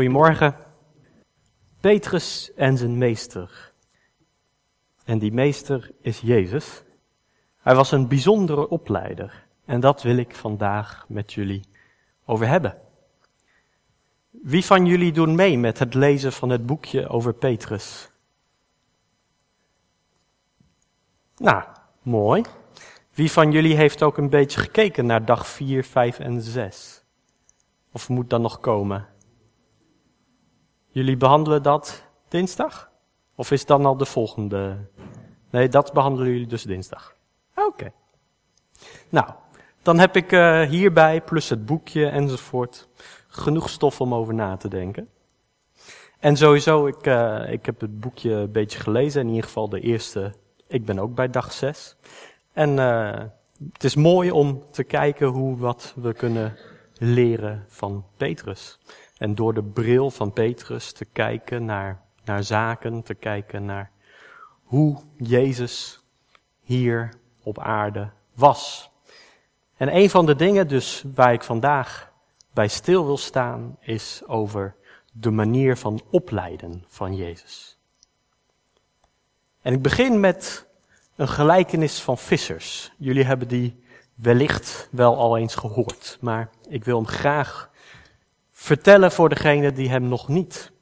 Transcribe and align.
Goedemorgen. 0.00 0.54
Petrus 1.80 2.54
en 2.54 2.76
zijn 2.76 2.98
meester. 2.98 3.72
En 5.04 5.18
die 5.18 5.32
meester 5.32 5.90
is 6.00 6.20
Jezus. 6.20 6.82
Hij 7.58 7.74
was 7.74 7.92
een 7.92 8.08
bijzondere 8.08 8.68
opleider. 8.68 9.46
En 9.64 9.80
dat 9.80 10.02
wil 10.02 10.16
ik 10.16 10.34
vandaag 10.34 11.04
met 11.08 11.32
jullie 11.32 11.64
over 12.24 12.46
hebben. 12.46 12.78
Wie 14.30 14.64
van 14.64 14.86
jullie 14.86 15.12
doen 15.12 15.34
mee 15.34 15.58
met 15.58 15.78
het 15.78 15.94
lezen 15.94 16.32
van 16.32 16.50
het 16.50 16.66
boekje 16.66 17.08
over 17.08 17.34
Petrus? 17.34 18.10
Nou, 21.36 21.64
mooi. 22.02 22.42
Wie 23.12 23.32
van 23.32 23.52
jullie 23.52 23.76
heeft 23.76 24.02
ook 24.02 24.16
een 24.16 24.30
beetje 24.30 24.60
gekeken 24.60 25.06
naar 25.06 25.24
dag 25.24 25.46
4, 25.46 25.84
5 25.84 26.18
en 26.18 26.42
6? 26.42 27.04
Of 27.92 28.08
moet 28.08 28.30
dat 28.30 28.40
nog 28.40 28.60
komen? 28.60 29.08
Jullie 30.92 31.16
behandelen 31.16 31.62
dat 31.62 32.04
dinsdag? 32.28 32.90
Of 33.34 33.50
is 33.50 33.66
dan 33.66 33.86
al 33.86 33.96
de 33.96 34.04
volgende? 34.04 34.76
Nee, 35.50 35.68
dat 35.68 35.92
behandelen 35.92 36.30
jullie 36.32 36.46
dus 36.46 36.62
dinsdag. 36.62 37.14
Oké. 37.54 37.92
Nou, 39.08 39.30
dan 39.82 39.98
heb 39.98 40.16
ik 40.16 40.32
uh, 40.32 40.60
hierbij, 40.60 41.20
plus 41.20 41.48
het 41.48 41.66
boekje 41.66 42.06
enzovoort, 42.06 42.88
genoeg 43.28 43.68
stof 43.68 44.00
om 44.00 44.14
over 44.14 44.34
na 44.34 44.56
te 44.56 44.68
denken. 44.68 45.08
En 46.18 46.36
sowieso, 46.36 46.86
ik, 46.86 47.06
uh, 47.06 47.52
ik 47.52 47.66
heb 47.66 47.80
het 47.80 48.00
boekje 48.00 48.32
een 48.32 48.52
beetje 48.52 48.80
gelezen, 48.80 49.20
in 49.20 49.28
ieder 49.28 49.44
geval 49.44 49.68
de 49.68 49.80
eerste. 49.80 50.34
Ik 50.66 50.84
ben 50.84 50.98
ook 50.98 51.14
bij 51.14 51.30
dag 51.30 51.52
6. 51.52 51.96
En 52.52 52.76
uh, 52.76 53.18
het 53.72 53.84
is 53.84 53.94
mooi 53.94 54.30
om 54.30 54.64
te 54.70 54.84
kijken 54.84 55.26
hoe 55.26 55.56
wat 55.56 55.94
we 55.96 56.12
kunnen 56.12 56.56
leren 56.98 57.64
van 57.68 58.04
Petrus. 58.16 58.78
En 59.20 59.34
door 59.34 59.54
de 59.54 59.62
bril 59.62 60.10
van 60.10 60.32
Petrus 60.32 60.92
te 60.92 61.04
kijken 61.04 61.64
naar, 61.64 62.02
naar 62.24 62.44
zaken, 62.44 63.02
te 63.02 63.14
kijken 63.14 63.64
naar 63.64 63.90
hoe 64.62 65.00
Jezus 65.16 66.04
hier 66.60 67.12
op 67.42 67.58
aarde 67.58 68.10
was. 68.34 68.90
En 69.76 69.96
een 69.96 70.10
van 70.10 70.26
de 70.26 70.36
dingen 70.36 70.68
dus 70.68 71.04
waar 71.14 71.32
ik 71.32 71.42
vandaag 71.42 72.12
bij 72.52 72.68
stil 72.68 73.04
wil 73.04 73.16
staan 73.16 73.76
is 73.80 74.22
over 74.26 74.74
de 75.12 75.30
manier 75.30 75.76
van 75.76 76.02
opleiden 76.10 76.84
van 76.88 77.16
Jezus. 77.16 77.78
En 79.62 79.72
ik 79.72 79.82
begin 79.82 80.20
met 80.20 80.66
een 81.16 81.28
gelijkenis 81.28 82.00
van 82.00 82.18
vissers. 82.18 82.92
Jullie 82.96 83.24
hebben 83.24 83.48
die 83.48 83.84
wellicht 84.14 84.88
wel 84.90 85.16
al 85.16 85.36
eens 85.36 85.54
gehoord, 85.54 86.18
maar 86.20 86.50
ik 86.68 86.84
wil 86.84 86.96
hem 86.96 87.06
graag 87.06 87.69
vertellen 88.60 89.12
voor 89.12 89.28
degenen 89.28 89.74
die 89.74 89.88
hem 89.88 90.02
nog 90.02 90.28
niet 90.28 90.72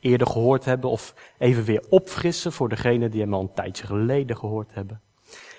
eerder 0.00 0.26
gehoord 0.26 0.64
hebben 0.64 0.90
of 0.90 1.14
even 1.38 1.64
weer 1.64 1.84
opfrissen 1.88 2.52
voor 2.52 2.68
degenen 2.68 3.10
die 3.10 3.20
hem 3.20 3.34
al 3.34 3.40
een 3.40 3.54
tijdje 3.54 3.86
geleden 3.86 4.36
gehoord 4.36 4.74
hebben. 4.74 5.00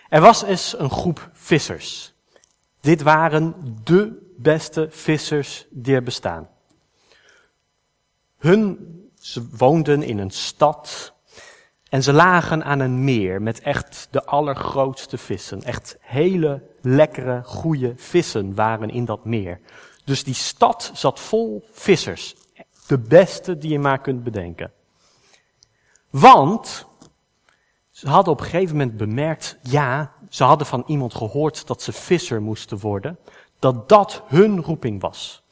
Er 0.10 0.22
was 0.22 0.44
eens 0.44 0.80
een 0.80 0.90
groep 0.90 1.30
vissers. 1.34 2.14
Dit 2.82 3.02
waren 3.02 3.56
de 3.84 4.34
beste 4.38 4.88
vissers 4.90 5.66
die 5.70 5.96
er 5.96 6.04
bestaan. 6.04 6.50
Hun, 8.38 8.78
ze 9.20 9.48
woonden 9.58 10.04
in 10.04 10.18
een 10.18 10.32
stad 10.32 11.14
en 11.90 12.04
ze 12.04 12.14
lagen 12.14 12.64
aan 12.64 12.80
een 12.80 13.04
meer 13.04 13.42
met 13.42 13.60
echt 13.60 14.08
de 14.12 14.26
allergrootste 14.26 15.18
vissen. 15.18 15.64
Echt 15.64 15.98
hele 16.00 16.64
lekkere, 16.82 17.42
goede 17.44 17.94
vissen 17.96 18.56
waren 18.56 18.90
in 18.90 19.06
dat 19.06 19.26
meer. 19.26 19.60
Dus 20.06 20.24
die 20.24 20.34
stad 20.34 20.92
zat 20.94 21.20
vol 21.20 21.68
vissers. 21.72 22.36
De 22.88 22.98
beste 22.98 23.58
die 23.58 23.72
je 23.72 23.80
maar 23.80 24.02
kunt 24.02 24.24
bedenken. 24.24 24.72
Want 26.10 26.86
ze 27.92 28.10
hadden 28.10 28.34
op 28.34 28.40
een 28.40 28.46
gegeven 28.46 28.78
moment 28.78 28.98
bemerkt, 28.98 29.58
ja, 29.62 30.14
ze 30.30 30.44
hadden 30.44 30.68
van 30.68 30.84
iemand 30.88 31.16
gehoord 31.16 31.68
dat 31.68 31.82
ze 31.82 31.92
visser 31.92 32.42
moesten 32.42 32.80
worden, 32.80 33.20
dat 33.60 33.90
dat 33.90 34.24
hun 34.26 34.62
roeping 34.62 35.02
was. 35.02 35.44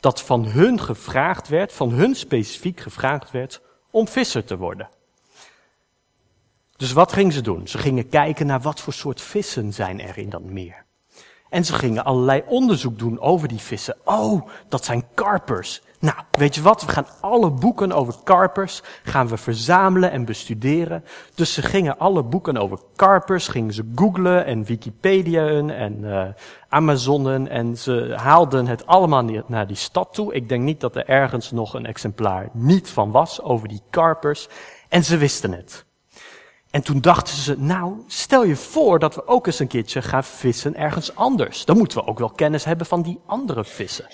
Dat 0.00 0.22
van 0.22 0.44
hun 0.44 0.80
gevraagd 0.80 1.48
werd, 1.48 1.72
van 1.72 1.90
hun 1.90 2.14
specifiek 2.14 2.80
gevraagd 2.80 3.30
werd 3.30 3.60
om 3.90 4.08
visser 4.08 4.44
te 4.44 4.56
worden. 4.56 4.88
Dus 6.76 6.92
wat 6.92 7.12
gingen 7.12 7.32
ze 7.32 7.40
doen? 7.40 7.68
Ze 7.68 7.78
gingen 7.78 8.08
kijken 8.08 8.46
naar 8.46 8.60
wat 8.60 8.80
voor 8.80 8.92
soort 8.92 9.20
vissen 9.20 9.72
zijn 9.72 10.00
er 10.00 10.18
in 10.18 10.30
dat 10.30 10.42
meer. 10.42 10.85
En 11.56 11.64
ze 11.64 11.74
gingen 11.74 12.04
allerlei 12.04 12.42
onderzoek 12.46 12.98
doen 12.98 13.20
over 13.20 13.48
die 13.48 13.58
vissen. 13.58 13.96
Oh, 14.04 14.48
dat 14.68 14.84
zijn 14.84 15.04
karpers. 15.14 15.82
Nou, 15.98 16.16
weet 16.30 16.54
je 16.54 16.62
wat? 16.62 16.84
We 16.84 16.92
gaan 16.92 17.06
alle 17.20 17.50
boeken 17.50 17.92
over 17.92 18.14
karpers 18.24 18.82
gaan 19.02 19.28
we 19.28 19.36
verzamelen 19.36 20.10
en 20.10 20.24
bestuderen. 20.24 21.04
Dus 21.34 21.52
ze 21.52 21.62
gingen 21.62 21.98
alle 21.98 22.22
boeken 22.22 22.56
over 22.56 22.78
karpers, 22.96 23.48
gingen 23.48 23.74
ze 23.74 23.92
googlen 23.94 24.44
en 24.44 24.64
Wikipediaën 24.64 25.70
en 25.70 25.98
uh, 25.98 26.24
Amazonen 26.68 27.48
en 27.48 27.76
ze 27.76 28.12
haalden 28.16 28.66
het 28.66 28.86
allemaal 28.86 29.44
naar 29.46 29.66
die 29.66 29.76
stad 29.76 30.14
toe. 30.14 30.34
Ik 30.34 30.48
denk 30.48 30.62
niet 30.62 30.80
dat 30.80 30.96
er 30.96 31.08
ergens 31.08 31.50
nog 31.50 31.74
een 31.74 31.86
exemplaar 31.86 32.48
niet 32.52 32.88
van 32.88 33.10
was 33.10 33.42
over 33.42 33.68
die 33.68 33.82
karpers. 33.90 34.48
En 34.88 35.04
ze 35.04 35.16
wisten 35.16 35.52
het. 35.52 35.85
En 36.76 36.82
toen 36.82 37.00
dachten 37.00 37.36
ze, 37.36 37.54
nou, 37.58 37.92
stel 38.06 38.44
je 38.44 38.56
voor 38.56 38.98
dat 38.98 39.14
we 39.14 39.26
ook 39.26 39.46
eens 39.46 39.58
een 39.58 39.66
keertje 39.66 40.02
gaan 40.02 40.24
vissen 40.24 40.76
ergens 40.76 41.14
anders. 41.14 41.64
Dan 41.64 41.76
moeten 41.76 41.98
we 41.98 42.06
ook 42.06 42.18
wel 42.18 42.30
kennis 42.30 42.64
hebben 42.64 42.86
van 42.86 43.02
die 43.02 43.20
andere 43.26 43.64
vissen. 43.64 44.06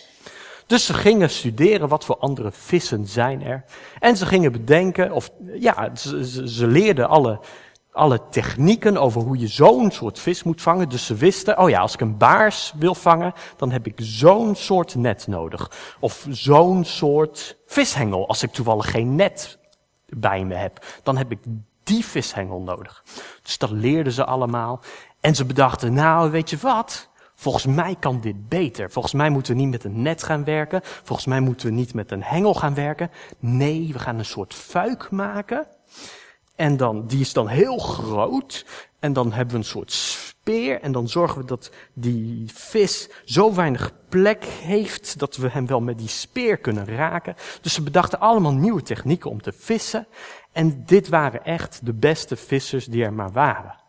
Dus 0.66 0.86
ze 0.86 0.94
gingen 0.94 1.30
studeren 1.30 1.88
wat 1.88 2.04
voor 2.04 2.16
andere 2.16 2.52
vissen 2.52 3.06
zijn 3.06 3.42
er. 3.42 3.64
En 3.98 4.16
ze 4.16 4.26
gingen 4.26 4.52
bedenken, 4.52 5.12
of 5.12 5.30
ja, 5.54 5.90
ze, 5.94 6.48
ze 6.48 6.66
leerden 6.66 7.08
alle, 7.08 7.40
alle 7.92 8.20
technieken 8.30 8.96
over 8.96 9.22
hoe 9.22 9.38
je 9.38 9.48
zo'n 9.48 9.90
soort 9.90 10.18
vis 10.18 10.42
moet 10.42 10.62
vangen. 10.62 10.88
Dus 10.88 11.06
ze 11.06 11.14
wisten, 11.14 11.58
oh 11.58 11.68
ja, 11.68 11.80
als 11.80 11.94
ik 11.94 12.00
een 12.00 12.16
baars 12.16 12.72
wil 12.76 12.94
vangen, 12.94 13.32
dan 13.56 13.70
heb 13.70 13.86
ik 13.86 13.94
zo'n 13.96 14.54
soort 14.54 14.94
net 14.94 15.26
nodig. 15.26 15.70
Of 16.00 16.26
zo'n 16.30 16.84
soort 16.84 17.56
vishengel. 17.66 18.28
Als 18.28 18.42
ik 18.42 18.52
toevallig 18.52 18.90
geen 18.90 19.14
net 19.14 19.58
bij 20.06 20.44
me 20.44 20.54
heb, 20.54 20.84
dan 21.02 21.16
heb 21.16 21.30
ik 21.30 21.38
die 21.82 22.04
vishengel 22.04 22.60
nodig. 22.60 23.04
Dus 23.42 23.58
dat 23.58 23.70
leerden 23.70 24.12
ze 24.12 24.24
allemaal. 24.24 24.80
En 25.20 25.34
ze 25.34 25.44
bedachten, 25.44 25.92
nou, 25.92 26.30
weet 26.30 26.50
je 26.50 26.56
wat? 26.56 27.10
Volgens 27.34 27.66
mij 27.66 27.96
kan 27.98 28.20
dit 28.20 28.48
beter. 28.48 28.90
Volgens 28.90 29.14
mij 29.14 29.30
moeten 29.30 29.54
we 29.54 29.60
niet 29.60 29.70
met 29.70 29.84
een 29.84 30.02
net 30.02 30.22
gaan 30.22 30.44
werken. 30.44 30.80
Volgens 30.82 31.26
mij 31.26 31.40
moeten 31.40 31.66
we 31.66 31.72
niet 31.72 31.94
met 31.94 32.10
een 32.10 32.22
hengel 32.22 32.54
gaan 32.54 32.74
werken. 32.74 33.10
Nee, 33.38 33.88
we 33.92 33.98
gaan 33.98 34.18
een 34.18 34.24
soort 34.24 34.54
fuik 34.54 35.10
maken. 35.10 35.66
En 36.56 36.76
dan, 36.76 37.06
die 37.06 37.20
is 37.20 37.32
dan 37.32 37.48
heel 37.48 37.78
groot. 37.78 38.66
En 38.98 39.12
dan 39.12 39.32
hebben 39.32 39.54
we 39.54 39.60
een 39.60 39.68
soort 39.68 40.31
speer. 40.42 40.80
En 40.80 40.92
dan 40.92 41.08
zorgen 41.08 41.40
we 41.40 41.46
dat 41.46 41.70
die 41.92 42.44
vis 42.54 43.08
zo 43.24 43.54
weinig 43.54 43.92
plek 44.08 44.44
heeft 44.44 45.18
dat 45.18 45.36
we 45.36 45.48
hem 45.48 45.66
wel 45.66 45.80
met 45.80 45.98
die 45.98 46.08
speer 46.08 46.56
kunnen 46.56 46.86
raken. 46.86 47.34
Dus 47.60 47.74
ze 47.74 47.82
bedachten 47.82 48.20
allemaal 48.20 48.54
nieuwe 48.54 48.82
technieken 48.82 49.30
om 49.30 49.42
te 49.42 49.52
vissen. 49.52 50.06
En 50.52 50.82
dit 50.86 51.08
waren 51.08 51.44
echt 51.44 51.86
de 51.86 51.92
beste 51.92 52.36
vissers 52.36 52.86
die 52.86 53.04
er 53.04 53.12
maar 53.12 53.32
waren. 53.32 53.81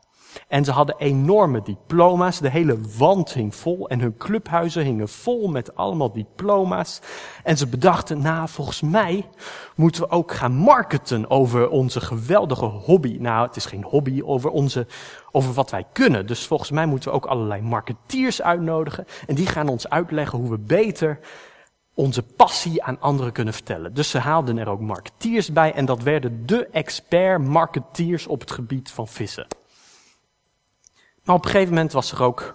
En 0.48 0.66
ze 0.66 0.72
hadden 0.72 0.96
enorme 0.98 1.62
diploma's. 1.62 2.40
De 2.40 2.50
hele 2.50 2.78
wand 2.98 3.34
hing 3.34 3.56
vol 3.56 3.90
en 3.90 4.00
hun 4.00 4.18
clubhuizen 4.18 4.84
hingen 4.84 5.10
vol 5.10 5.48
met 5.48 5.76
allemaal 5.76 6.12
diploma's. 6.12 7.02
En 7.44 7.58
ze 7.58 7.68
bedachten, 7.68 8.22
nou, 8.22 8.50
volgens 8.50 8.82
mij 8.82 9.30
moeten 9.76 10.02
we 10.02 10.10
ook 10.10 10.32
gaan 10.32 10.54
marketen 10.54 11.30
over 11.30 11.70
onze 11.70 12.02
geweldige 12.02 12.66
hobby. 12.66 13.18
Nou, 13.20 13.48
het 13.48 13.56
is 13.56 13.66
geen 13.66 13.84
hobby, 13.84 14.22
over 14.22 14.50
onze, 14.50 14.88
over 15.32 15.54
wat 15.54 15.72
wij 15.72 15.86
kunnen. 15.94 16.28
Dus 16.28 16.48
volgens 16.48 16.72
mij 16.72 16.86
moeten 16.86 17.10
we 17.10 17.16
ook 17.16 17.26
allerlei 17.26 17.62
marketeers 17.62 18.42
uitnodigen. 18.42 19.06
En 19.28 19.36
die 19.36 19.48
gaan 19.48 19.68
ons 19.68 19.90
uitleggen 19.90 20.40
hoe 20.40 20.50
we 20.50 20.58
beter 20.58 21.20
onze 21.96 22.24
passie 22.24 22.84
aan 22.84 23.00
anderen 23.00 23.32
kunnen 23.32 23.54
vertellen. 23.54 23.94
Dus 23.94 24.10
ze 24.10 24.18
haalden 24.18 24.58
er 24.58 24.70
ook 24.70 24.80
marketeers 24.80 25.52
bij 25.52 25.74
en 25.74 25.86
dat 25.86 26.04
werden 26.04 26.46
de 26.46 26.68
expert 26.68 27.42
marketeers 27.42 28.28
op 28.28 28.40
het 28.40 28.52
gebied 28.52 28.92
van 28.92 29.08
vissen. 29.08 29.48
Maar 31.24 31.36
op 31.36 31.46
een 31.46 31.52
gegeven 31.52 31.74
moment 31.74 31.92
was 31.92 32.12
er 32.12 32.24
ook 32.24 32.54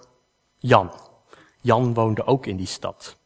Jan. 0.57 0.91
Jan 1.61 1.93
woonde 1.93 2.25
ook 2.25 2.45
in 2.45 2.57
die 2.57 2.67
stad. 2.67 3.17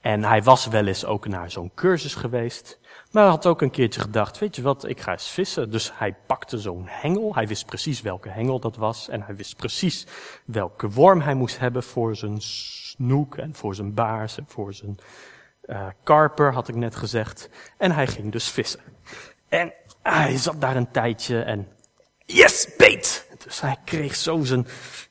En 0.00 0.24
hij 0.24 0.42
was 0.42 0.66
wel 0.66 0.86
eens 0.86 1.04
ook 1.04 1.28
naar 1.28 1.50
zo'n 1.50 1.72
cursus 1.74 2.14
geweest. 2.14 2.78
Maar 3.10 3.22
hij 3.22 3.32
had 3.32 3.46
ook 3.46 3.62
een 3.62 3.70
keertje 3.70 4.00
gedacht, 4.00 4.38
weet 4.38 4.56
je 4.56 4.62
wat, 4.62 4.88
ik 4.88 5.00
ga 5.00 5.12
eens 5.12 5.28
vissen. 5.28 5.70
Dus 5.70 5.92
hij 5.94 6.14
pakte 6.26 6.58
zo'n 6.58 6.84
hengel. 6.86 7.34
Hij 7.34 7.46
wist 7.46 7.66
precies 7.66 8.00
welke 8.00 8.28
hengel 8.28 8.58
dat 8.60 8.76
was. 8.76 9.08
En 9.08 9.22
hij 9.22 9.36
wist 9.36 9.56
precies 9.56 10.06
welke 10.44 10.90
worm 10.90 11.20
hij 11.20 11.34
moest 11.34 11.58
hebben 11.58 11.82
voor 11.82 12.16
zijn 12.16 12.40
snoek 12.40 13.36
en 13.36 13.54
voor 13.54 13.74
zijn 13.74 13.94
baars 13.94 14.38
en 14.38 14.44
voor 14.48 14.74
zijn 14.74 14.98
uh, 15.64 15.86
karper, 16.02 16.52
had 16.52 16.68
ik 16.68 16.74
net 16.74 16.96
gezegd. 16.96 17.48
En 17.78 17.92
hij 17.92 18.06
ging 18.06 18.32
dus 18.32 18.48
vissen. 18.48 18.80
En 19.48 19.72
hij 20.02 20.36
zat 20.36 20.60
daar 20.60 20.76
een 20.76 20.90
tijdje 20.90 21.42
en 21.42 21.68
yes, 22.24 22.68
beet! 22.76 23.30
Dus 23.44 23.60
hij 23.60 23.76
kreeg 23.84 24.16
zo 24.16 24.40
zijn, 24.42 24.66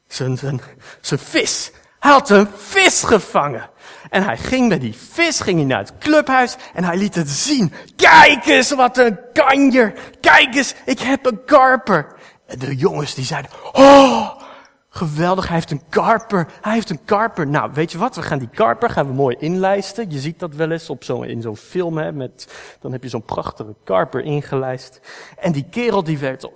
zijn, 0.07 0.37
zijn, 0.37 0.61
zijn 1.01 1.19
vis. 1.19 1.71
Hij 1.99 2.11
had 2.11 2.29
een 2.29 2.47
vis 2.57 3.03
gevangen. 3.03 3.69
En 4.09 4.23
hij 4.23 4.37
ging 4.37 4.69
met 4.69 4.81
die 4.81 4.95
vis 5.11 5.39
ging 5.39 5.57
hij 5.57 5.67
naar 5.67 5.79
het 5.79 5.97
clubhuis 5.99 6.55
en 6.73 6.83
hij 6.83 6.97
liet 6.97 7.15
het 7.15 7.29
zien. 7.29 7.73
Kijk 7.95 8.45
eens 8.45 8.71
wat 8.71 8.97
een 8.97 9.19
kanjer. 9.33 9.93
Kijk 10.21 10.55
eens, 10.55 10.73
ik 10.85 10.99
heb 10.99 11.25
een 11.25 11.45
karper. 11.45 12.07
En 12.47 12.59
de 12.59 12.75
jongens 12.75 13.13
die 13.13 13.25
zeiden, 13.25 13.51
oh, 13.71 14.29
Geweldig, 14.93 15.47
hij 15.47 15.55
heeft 15.55 15.71
een 15.71 15.81
karper. 15.89 16.47
Hij 16.61 16.73
heeft 16.73 16.89
een 16.89 17.03
karper. 17.05 17.47
Nou, 17.47 17.71
weet 17.73 17.91
je 17.91 17.97
wat? 17.97 18.15
We 18.15 18.21
gaan 18.21 18.39
die 18.39 18.47
karper 18.47 18.89
gaan 18.89 19.07
we 19.07 19.13
mooi 19.13 19.35
inlijsten. 19.39 20.11
Je 20.11 20.19
ziet 20.19 20.39
dat 20.39 20.55
wel 20.55 20.71
eens 20.71 20.89
op 20.89 21.03
zo, 21.03 21.21
in 21.21 21.41
zo'n 21.41 21.57
film, 21.57 21.97
hè, 21.97 22.11
met, 22.11 22.53
dan 22.79 22.91
heb 22.91 23.03
je 23.03 23.09
zo'n 23.09 23.23
prachtige 23.23 23.75
karper 23.83 24.21
ingelijst. 24.21 25.01
En 25.37 25.51
die 25.51 25.65
kerel 25.69 26.03
die 26.03 26.17
werd 26.17 26.49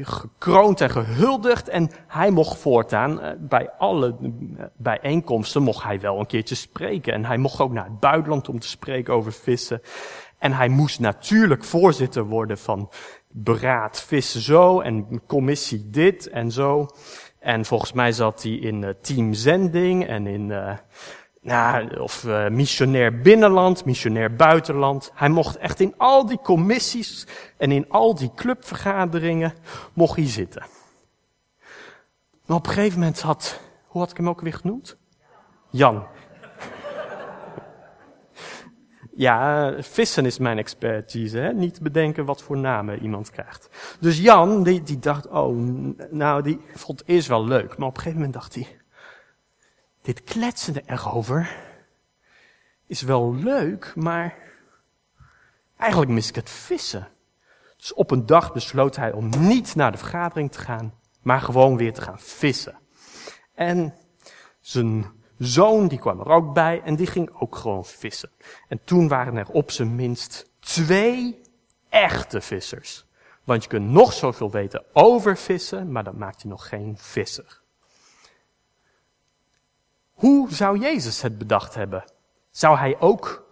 gekroond 0.00 0.80
en 0.80 0.90
gehuldigd. 0.90 1.68
En 1.68 1.90
hij 2.06 2.30
mocht 2.30 2.58
voortaan, 2.58 3.20
eh, 3.20 3.30
bij 3.38 3.70
alle 3.78 4.16
eh, 4.22 4.64
bijeenkomsten, 4.76 5.62
mocht 5.62 5.82
hij 5.82 6.00
wel 6.00 6.18
een 6.18 6.26
keertje 6.26 6.54
spreken. 6.54 7.12
En 7.12 7.24
hij 7.24 7.38
mocht 7.38 7.60
ook 7.60 7.72
naar 7.72 7.84
het 7.84 8.00
buitenland 8.00 8.48
om 8.48 8.58
te 8.58 8.68
spreken 8.68 9.14
over 9.14 9.32
vissen. 9.32 9.82
En 10.38 10.52
hij 10.52 10.68
moest 10.68 11.00
natuurlijk 11.00 11.64
voorzitter 11.64 12.24
worden 12.24 12.58
van 12.58 12.90
beraad 13.30 14.02
vissen 14.02 14.40
zo 14.40 14.80
en 14.80 15.22
commissie 15.26 15.90
dit 15.90 16.28
en 16.28 16.52
zo. 16.52 16.88
En 17.48 17.64
volgens 17.64 17.92
mij 17.92 18.12
zat 18.12 18.42
hij 18.42 18.52
in 18.52 18.82
uh, 18.82 18.88
Team 19.00 19.32
Zending 19.32 20.06
en 20.06 20.26
in, 20.26 20.48
uh, 20.48 20.76
nou, 21.40 22.00
of 22.00 22.24
uh, 22.24 22.48
missionair 22.48 23.20
binnenland, 23.20 23.84
missionair 23.84 24.34
buitenland. 24.34 25.10
Hij 25.14 25.28
mocht 25.28 25.56
echt 25.56 25.80
in 25.80 25.94
al 25.96 26.26
die 26.26 26.40
commissies 26.42 27.26
en 27.56 27.72
in 27.72 27.90
al 27.90 28.14
die 28.14 28.30
clubvergaderingen 28.34 29.54
mocht 29.92 30.16
hij 30.16 30.26
zitten. 30.26 30.62
Maar 32.46 32.56
op 32.56 32.66
een 32.66 32.72
gegeven 32.72 32.98
moment 32.98 33.20
had, 33.20 33.60
hoe 33.86 34.00
had 34.00 34.10
ik 34.10 34.16
hem 34.16 34.28
ook 34.28 34.40
weer 34.40 34.54
genoemd? 34.54 34.96
Jan. 35.70 36.06
Ja, 39.18 39.72
vissen 39.82 40.26
is 40.26 40.38
mijn 40.38 40.58
expertise, 40.58 41.38
hè? 41.38 41.52
niet 41.52 41.80
bedenken 41.80 42.24
wat 42.24 42.42
voor 42.42 42.56
namen 42.56 43.02
iemand 43.02 43.30
krijgt. 43.30 43.68
Dus 44.00 44.18
Jan, 44.18 44.62
die, 44.62 44.82
die 44.82 44.98
dacht, 44.98 45.26
oh, 45.26 45.56
nou, 46.10 46.42
die 46.42 46.60
vond 46.74 46.98
het 46.98 47.08
eerst 47.08 47.28
wel 47.28 47.44
leuk. 47.44 47.76
Maar 47.76 47.88
op 47.88 47.96
een 47.96 48.02
gegeven 48.02 48.18
moment 48.18 48.32
dacht 48.32 48.54
hij, 48.54 48.80
dit 50.02 50.24
kletsende 50.24 50.82
erover 50.86 51.56
is 52.86 53.02
wel 53.02 53.34
leuk, 53.34 53.92
maar 53.94 54.34
eigenlijk 55.76 56.10
mis 56.10 56.28
ik 56.28 56.34
het 56.34 56.50
vissen. 56.50 57.08
Dus 57.76 57.94
op 57.94 58.10
een 58.10 58.26
dag 58.26 58.52
besloot 58.52 58.96
hij 58.96 59.12
om 59.12 59.28
niet 59.38 59.74
naar 59.74 59.92
de 59.92 59.98
vergadering 59.98 60.52
te 60.52 60.60
gaan, 60.60 60.94
maar 61.22 61.40
gewoon 61.40 61.76
weer 61.76 61.92
te 61.92 62.00
gaan 62.00 62.20
vissen. 62.20 62.78
En 63.54 63.94
zijn 64.60 65.06
zoon, 65.38 65.88
die 65.88 65.98
kwam 65.98 66.20
er 66.20 66.28
ook 66.28 66.54
bij 66.54 66.82
en 66.82 66.96
die 66.96 67.06
ging 67.06 67.30
ook 67.40 67.56
gewoon 67.56 67.84
vissen. 67.84 68.30
En 68.68 68.80
toen 68.84 69.08
waren 69.08 69.36
er 69.36 69.48
op 69.48 69.70
zijn 69.70 69.94
minst 69.94 70.50
twee 70.60 71.40
echte 71.88 72.40
vissers. 72.40 73.06
Want 73.44 73.62
je 73.62 73.68
kunt 73.68 73.90
nog 73.90 74.12
zoveel 74.12 74.50
weten 74.50 74.84
over 74.92 75.36
vissen, 75.36 75.92
maar 75.92 76.04
dat 76.04 76.16
maakt 76.16 76.42
je 76.42 76.48
nog 76.48 76.68
geen 76.68 76.98
visser. 76.98 77.60
Hoe 80.12 80.52
zou 80.52 80.78
Jezus 80.78 81.22
het 81.22 81.38
bedacht 81.38 81.74
hebben? 81.74 82.04
Zou 82.50 82.78
hij 82.78 83.00
ook 83.00 83.46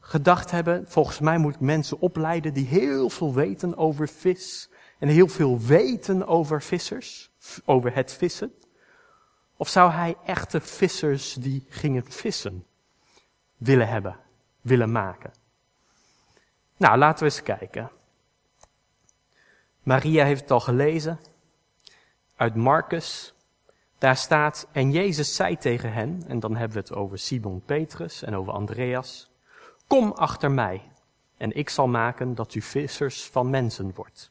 gedacht 0.00 0.50
hebben, 0.50 0.84
volgens 0.88 1.18
mij 1.18 1.38
moet 1.38 1.54
ik 1.54 1.60
mensen 1.60 2.00
opleiden 2.00 2.54
die 2.54 2.66
heel 2.66 3.10
veel 3.10 3.34
weten 3.34 3.76
over 3.76 4.08
vis 4.08 4.70
en 4.98 5.08
heel 5.08 5.28
veel 5.28 5.58
weten 5.58 6.26
over 6.26 6.62
vissers, 6.62 7.30
over 7.64 7.94
het 7.94 8.12
vissen? 8.12 8.52
Of 9.62 9.68
zou 9.68 9.90
hij 9.90 10.16
echte 10.24 10.60
vissers 10.60 11.34
die 11.34 11.66
gingen 11.68 12.04
vissen 12.04 12.66
willen 13.56 13.88
hebben, 13.88 14.16
willen 14.60 14.92
maken? 14.92 15.32
Nou, 16.76 16.98
laten 16.98 17.18
we 17.18 17.24
eens 17.24 17.42
kijken. 17.42 17.90
Maria 19.82 20.24
heeft 20.24 20.40
het 20.40 20.50
al 20.50 20.60
gelezen 20.60 21.20
uit 22.36 22.54
Marcus. 22.54 23.34
Daar 23.98 24.16
staat, 24.16 24.66
en 24.72 24.90
Jezus 24.90 25.34
zei 25.34 25.56
tegen 25.56 25.92
hen, 25.92 26.24
en 26.26 26.40
dan 26.40 26.56
hebben 26.56 26.76
we 26.76 26.82
het 26.82 26.92
over 26.92 27.18
Simon 27.18 27.62
Petrus 27.64 28.22
en 28.22 28.34
over 28.34 28.52
Andreas, 28.52 29.30
kom 29.86 30.12
achter 30.12 30.50
mij 30.50 30.82
en 31.36 31.56
ik 31.56 31.68
zal 31.68 31.88
maken 31.88 32.34
dat 32.34 32.54
u 32.54 32.62
vissers 32.62 33.24
van 33.24 33.50
mensen 33.50 33.94
wordt. 33.94 34.30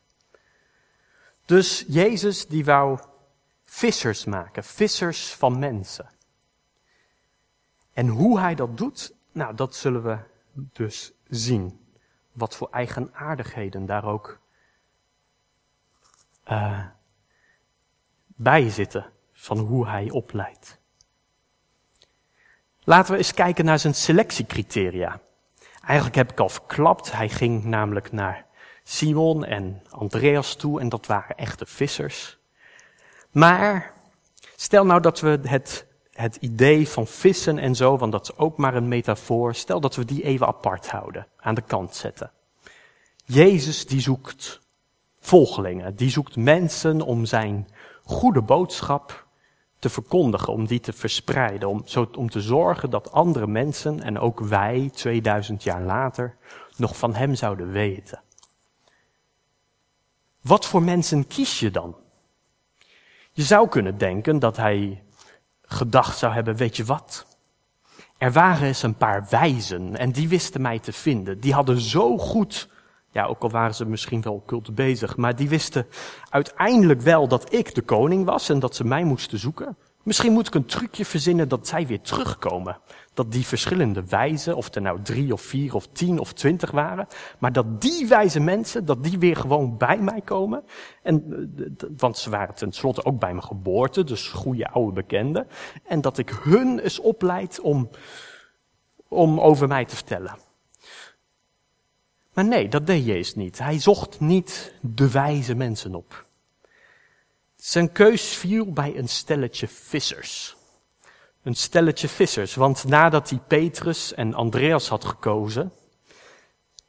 Dus 1.46 1.86
Jezus 1.88 2.48
die 2.48 2.66
wou 2.66 3.00
vissers 3.72 4.26
maken, 4.26 4.64
vissers 4.64 5.34
van 5.34 5.60
mensen. 5.60 6.10
En 7.94 8.08
hoe 8.08 8.40
hij 8.40 8.56
dat 8.56 8.78
doet, 8.78 9.16
nou, 9.32 9.56
dat 9.56 9.76
zullen 9.76 10.04
we 10.04 10.18
dus 10.54 11.14
zien. 11.28 11.86
Wat 12.32 12.56
voor 12.56 12.70
eigenaardigheden 12.72 13.86
daar 13.86 14.06
ook 14.06 14.40
uh, 16.52 16.86
bij 18.26 18.70
zitten 18.70 19.12
van 19.34 19.58
hoe 19.58 19.88
hij 19.88 20.10
opleidt. 20.10 20.80
Laten 22.80 23.12
we 23.12 23.18
eens 23.18 23.34
kijken 23.34 23.66
naar 23.66 23.80
zijn 23.80 23.96
selectiecriteria. 23.96 25.22
Eigenlijk 25.82 26.16
heb 26.16 26.32
ik 26.32 26.40
al 26.40 26.50
verklapt, 26.50 27.12
hij 27.12 27.30
ging 27.30 27.64
namelijk 27.64 28.12
naar 28.12 28.46
Simon 28.84 29.46
en 29.46 29.82
Andreas 29.90 30.56
toe 30.56 30.80
en 30.80 30.90
dat 30.90 31.06
waren 31.06 31.38
echte 31.38 31.66
vissers. 31.66 32.41
Maar 33.32 33.94
stel 34.56 34.86
nou 34.86 35.02
dat 35.02 35.20
we 35.20 35.40
het, 35.44 35.86
het 36.12 36.36
idee 36.36 36.88
van 36.88 37.08
vissen 37.08 37.58
en 37.58 37.76
zo, 37.76 37.98
want 37.98 38.12
dat 38.12 38.24
is 38.24 38.38
ook 38.38 38.58
maar 38.58 38.76
een 38.76 38.88
metafoor, 38.88 39.56
stel 39.56 39.80
dat 39.82 39.96
we 39.96 40.06
die 40.06 40.24
even 40.24 40.48
apart 40.48 40.90
houden, 40.90 41.28
aan 41.38 41.56
de 41.56 41.62
kant 41.62 41.96
zetten. 41.96 42.32
Jezus 43.26 43.86
die 43.86 44.02
zoekt 44.02 44.62
volgelingen, 45.20 45.96
die 45.96 46.10
zoekt 46.10 46.36
mensen 46.36 47.02
om 47.02 47.26
zijn 47.26 47.68
goede 48.04 48.42
boodschap 48.42 49.26
te 49.80 49.90
verkondigen, 49.90 50.54
om 50.54 50.68
die 50.68 50.80
te 50.80 50.94
verspreiden, 50.94 51.70
om, 51.70 51.82
zo, 51.86 52.10
om 52.18 52.30
te 52.30 52.42
zorgen 52.42 52.90
dat 52.90 53.12
andere 53.12 53.48
mensen 53.48 54.02
en 54.02 54.20
ook 54.20 54.40
wij 54.40 54.90
2000 54.94 55.64
jaar 55.64 55.82
later 55.82 56.36
nog 56.78 56.98
van 56.98 57.16
hem 57.16 57.36
zouden 57.36 57.72
weten. 57.72 58.22
Wat 60.42 60.66
voor 60.66 60.84
mensen 60.84 61.28
kies 61.28 61.60
je 61.60 61.72
dan? 61.72 61.96
Je 63.42 63.48
zou 63.48 63.68
kunnen 63.68 63.98
denken 63.98 64.40
dat 64.40 64.58
hij 64.58 65.04
gedacht 65.62 66.18
zou 66.18 66.34
hebben, 66.34 66.56
weet 66.56 66.78
je 66.78 66.84
wat? 66.84 67.26
Er 68.18 68.32
waren 68.32 68.68
eens 68.68 68.84
een 68.84 68.96
paar 68.96 69.28
wijzen 69.30 69.98
en 69.98 70.12
die 70.12 70.30
wisten 70.30 70.62
mij 70.62 70.80
te 70.80 70.92
vinden. 70.92 71.40
Die 71.40 71.54
hadden 71.54 71.80
zo 71.80 72.18
goed, 72.18 72.70
ja, 73.12 73.26
ook 73.26 73.42
al 73.42 73.50
waren 73.50 73.76
ze 73.76 73.86
misschien 73.86 74.22
wel 74.22 74.44
cult 74.46 74.76
bezig, 74.76 75.18
maar 75.18 75.36
die 75.36 75.50
wisten 75.50 75.88
uiteindelijk 76.30 77.02
wel 77.02 77.28
dat 77.28 77.54
ik 77.54 77.76
de 77.76 77.82
koning 77.82 78.26
was 78.26 78.50
en 78.50 78.60
dat 78.60 78.76
ze 78.76 78.84
mij 78.84 79.04
moesten 79.04 79.40
zoeken. 79.40 79.78
Misschien 80.04 80.34
moet 80.34 80.48
ik 80.48 80.56
een 80.56 80.66
trucje 80.66 81.06
verzinnen 81.06 81.48
dat 81.48 81.68
zij 81.68 81.88
weer 81.88 82.02
terugkomen. 82.02 82.80
Dat 83.14 83.32
die 83.32 83.46
verschillende 83.46 84.06
wijzen, 84.06 84.56
of 84.56 84.76
er 84.76 84.82
nou 84.82 85.02
drie 85.02 85.34
of 85.34 85.42
vier 85.42 85.76
of 85.76 85.88
tien 85.88 86.20
of 86.20 86.34
twintig 86.34 86.72
waren, 86.72 87.08
maar 87.40 87.52
dat 87.52 87.82
die 87.82 88.08
wijze 88.08 88.40
mensen, 88.40 88.86
dat 88.86 89.04
die 89.04 89.20
weer 89.20 89.36
gewoon 89.36 89.78
bij 89.78 89.98
mij 89.98 90.22
komen. 90.22 90.64
En, 91.04 91.24
eh, 91.58 91.90
want 91.98 92.18
ze 92.18 92.30
waren 92.30 92.56
tenslotte 92.56 93.06
ook 93.06 93.20
bij 93.20 93.32
mijn 93.32 93.44
geboorte, 93.44 94.04
dus 94.04 94.28
goede 94.28 94.70
oude 94.70 94.94
bekenden. 94.94 95.48
En 95.84 96.02
dat 96.02 96.18
ik 96.18 96.30
hun 96.30 96.80
eens 96.80 97.00
opleid 97.00 97.60
om, 97.60 97.90
om 99.08 99.40
over 99.40 99.68
mij 99.68 99.86
te 99.86 99.96
vertellen. 99.96 100.36
Maar 102.34 102.46
nee, 102.46 102.68
dat 102.68 102.88
deed 102.88 103.06
Jezus 103.06 103.36
niet. 103.36 103.60
Hij 103.60 103.80
zocht 103.80 104.20
niet 104.20 104.74
de 104.82 105.12
wijze 105.12 105.56
mensen 105.56 105.96
op. 105.96 106.26
Zijn 107.56 107.92
keus 107.92 108.24
viel 108.24 108.72
bij 108.72 108.98
een 108.98 109.10
stelletje 109.10 109.68
vissers. 109.68 110.56
Een 111.44 111.56
stelletje 111.56 112.08
vissers, 112.08 112.56
want 112.56 112.86
nadat 112.88 113.30
hij 113.30 113.40
Petrus 113.48 114.14
en 114.14 114.34
Andreas 114.34 114.90
had 114.90 115.06
gekozen, 115.06 115.72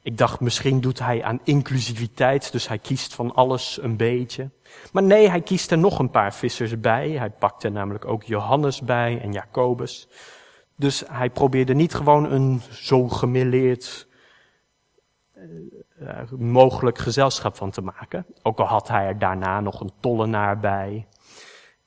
ik 0.03 0.17
dacht 0.17 0.39
misschien 0.39 0.81
doet 0.81 0.99
hij 0.99 1.23
aan 1.23 1.39
inclusiviteit, 1.43 2.51
dus 2.51 2.67
hij 2.67 2.77
kiest 2.79 3.13
van 3.13 3.33
alles 3.33 3.79
een 3.81 3.97
beetje. 3.97 4.49
Maar 4.91 5.03
nee, 5.03 5.29
hij 5.29 5.41
kiest 5.41 5.71
er 5.71 5.77
nog 5.77 5.99
een 5.99 6.09
paar 6.09 6.33
vissers 6.33 6.79
bij. 6.79 7.09
Hij 7.09 7.29
pakte 7.29 7.69
namelijk 7.69 8.05
ook 8.05 8.23
Johannes 8.23 8.81
bij 8.81 9.21
en 9.21 9.31
Jacobus. 9.31 10.07
Dus 10.75 11.03
hij 11.11 11.29
probeerde 11.29 11.73
niet 11.73 11.93
gewoon 11.93 12.31
een 12.31 12.61
zo 12.71 13.07
gemilleerd 13.07 14.07
uh, 15.99 16.31
mogelijk 16.37 16.97
gezelschap 16.97 17.55
van 17.55 17.71
te 17.71 17.81
maken. 17.81 18.25
Ook 18.41 18.59
al 18.59 18.65
had 18.65 18.87
hij 18.87 19.05
er 19.05 19.19
daarna 19.19 19.59
nog 19.59 19.79
een 19.79 19.91
tollenaar 19.99 20.59
bij. 20.59 21.07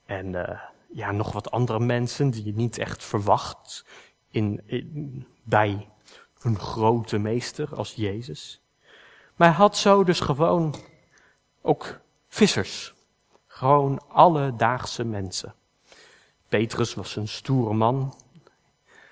En 0.05 0.27
uh, 0.27 0.49
ja, 0.93 1.11
nog 1.11 1.31
wat 1.31 1.51
andere 1.51 1.79
mensen 1.79 2.29
die 2.29 2.45
je 2.45 2.53
niet 2.53 2.77
echt 2.77 3.03
verwacht 3.03 3.85
in, 4.29 4.61
in, 4.65 5.25
bij 5.43 5.87
een 6.41 6.59
grote 6.59 7.17
meester 7.17 7.75
als 7.75 7.93
Jezus. 7.93 8.61
Maar 9.35 9.47
hij 9.47 9.57
had 9.57 9.77
zo 9.77 10.03
dus 10.03 10.19
gewoon 10.19 10.75
ook 11.61 11.99
vissers. 12.27 12.93
Gewoon 13.47 14.01
alledaagse 14.07 15.03
mensen. 15.03 15.53
Petrus 16.49 16.93
was 16.93 17.15
een 17.15 17.27
stoere 17.27 17.73
man. 17.73 18.13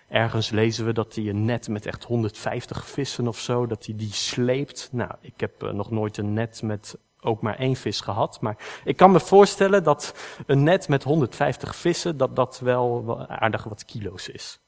Ergens 0.07 0.49
lezen 0.49 0.85
we 0.85 0.93
dat 0.93 1.15
hij 1.15 1.29
een 1.29 1.45
net 1.45 1.67
met 1.67 1.85
echt 1.85 2.03
150 2.03 2.87
vissen 2.87 3.27
of 3.27 3.39
zo, 3.39 3.65
dat 3.65 3.85
hij 3.85 3.95
die 3.95 4.13
sleept. 4.13 4.89
Nou, 4.91 5.11
ik 5.21 5.39
heb 5.39 5.63
eh, 5.63 5.69
nog 5.69 5.91
nooit 5.91 6.17
een 6.17 6.33
net 6.33 6.61
met 6.61 6.97
ook 7.25 7.41
maar 7.41 7.55
één 7.55 7.75
vis 7.75 8.01
gehad. 8.01 8.41
Maar 8.41 8.57
ik 8.83 8.97
kan 8.97 9.11
me 9.11 9.19
voorstellen 9.19 9.83
dat 9.83 10.13
een 10.45 10.63
net 10.63 10.87
met 10.87 11.03
150 11.03 11.75
vissen, 11.75 12.17
dat 12.17 12.35
dat 12.35 12.59
wel 12.59 13.19
aardig 13.27 13.63
wat 13.63 13.85
kilo's 13.85 14.27
is. 14.27 14.59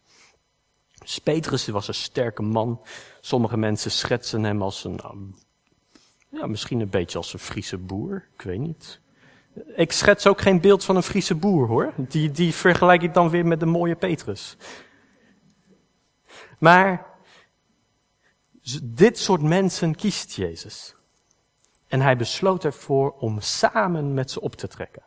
Dus 1.00 1.20
Petrus 1.20 1.68
was 1.68 1.88
een 1.88 1.94
sterke 1.94 2.42
man. 2.42 2.82
Sommige 3.22 3.58
mensen 3.58 3.92
schetsen 3.92 4.44
hem 4.44 4.62
als 4.62 4.84
een, 4.84 5.00
um, 5.12 5.36
ja, 6.30 6.48
misschien 6.48 6.80
een 6.80 6.90
beetje 6.90 7.18
als 7.18 7.34
een 7.34 7.40
Friese 7.40 7.78
boer. 7.78 8.28
Ik 8.34 8.42
weet 8.42 8.60
niet. 8.60 9.00
Ik 9.76 9.92
schets 9.92 10.28
ook 10.28 10.42
geen 10.42 10.62
beeld 10.62 10.84
van 10.84 10.96
een 10.96 11.04
Friese 11.04 11.36
boer 11.36 11.68
hoor. 11.68 11.94
Die, 11.96 12.32
die 12.32 12.54
vergelijk 12.54 13.02
ik 13.02 13.14
dan 13.14 13.30
weer 13.30 13.46
met 13.46 13.60
de 13.60 13.66
mooie 13.66 13.96
Petrus. 13.96 14.58
Maar 16.60 17.06
dit 18.84 19.18
soort 19.18 19.42
mensen 19.42 19.96
kiest 19.96 20.32
Jezus. 20.32 20.96
En 21.88 22.02
hij 22.02 22.18
besloot 22.18 22.64
ervoor 22.64 23.12
om 23.12 23.40
samen 23.40 24.14
met 24.14 24.32
ze 24.32 24.42
op 24.42 24.56
te 24.56 24.68
trekken. 24.68 25.04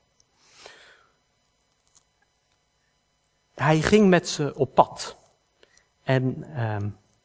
Hij 3.55 3.81
ging 3.81 4.09
met 4.09 4.29
ze 4.29 4.55
op 4.57 4.75
pad. 4.75 5.17
En 6.03 6.45
uh, 6.49 6.77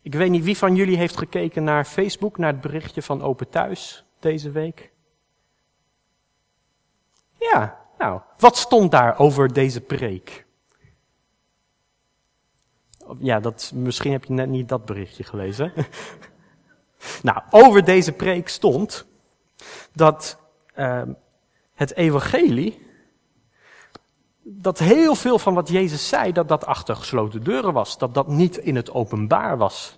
ik 0.02 0.14
weet 0.14 0.30
niet 0.30 0.44
wie 0.44 0.58
van 0.58 0.76
jullie 0.76 0.98
heeft 0.98 1.18
gekeken 1.18 1.64
naar 1.64 1.86
Facebook, 1.86 2.38
naar 2.38 2.52
het 2.52 2.62
berichtje 2.62 3.02
van 3.02 3.22
Open 3.22 3.50
Thuis 3.50 4.06
deze 4.20 4.52
week. 4.52 4.92
Ja, 7.40 7.80
nou, 7.98 8.22
wat 8.38 8.58
stond 8.58 8.92
daar 8.92 9.20
over 9.20 9.54
deze 9.54 9.82
preek? 9.82 10.46
Ja, 13.20 13.40
dat, 13.40 13.72
misschien 13.76 14.12
heb 14.12 14.26
je 14.26 14.34
net 14.34 14.50
niet 14.50 14.70
dat 14.70 14.86
berichtje 14.86 15.24
gelezen. 15.24 15.74
nou, 17.24 17.42
over 17.50 17.86
deze 17.86 18.12
preek 18.12 18.48
stond 18.48 19.06
dat 19.94 20.38
uh, 20.76 21.02
het 21.74 21.96
evangelie, 21.96 22.86
dat 24.44 24.80
heel 24.80 25.16
veel 25.16 25.40
van 25.40 25.54
wat 25.54 25.70
Jezus 25.70 26.08
zei, 26.08 26.32
dat 26.32 26.48
dat 26.48 26.66
achter 26.66 26.96
gesloten 26.96 27.44
deuren 27.44 27.74
was. 27.74 27.98
Dat 27.98 28.14
dat 28.14 28.28
niet 28.28 28.58
in 28.58 28.76
het 28.76 28.92
openbaar 28.92 29.58
was. 29.58 29.98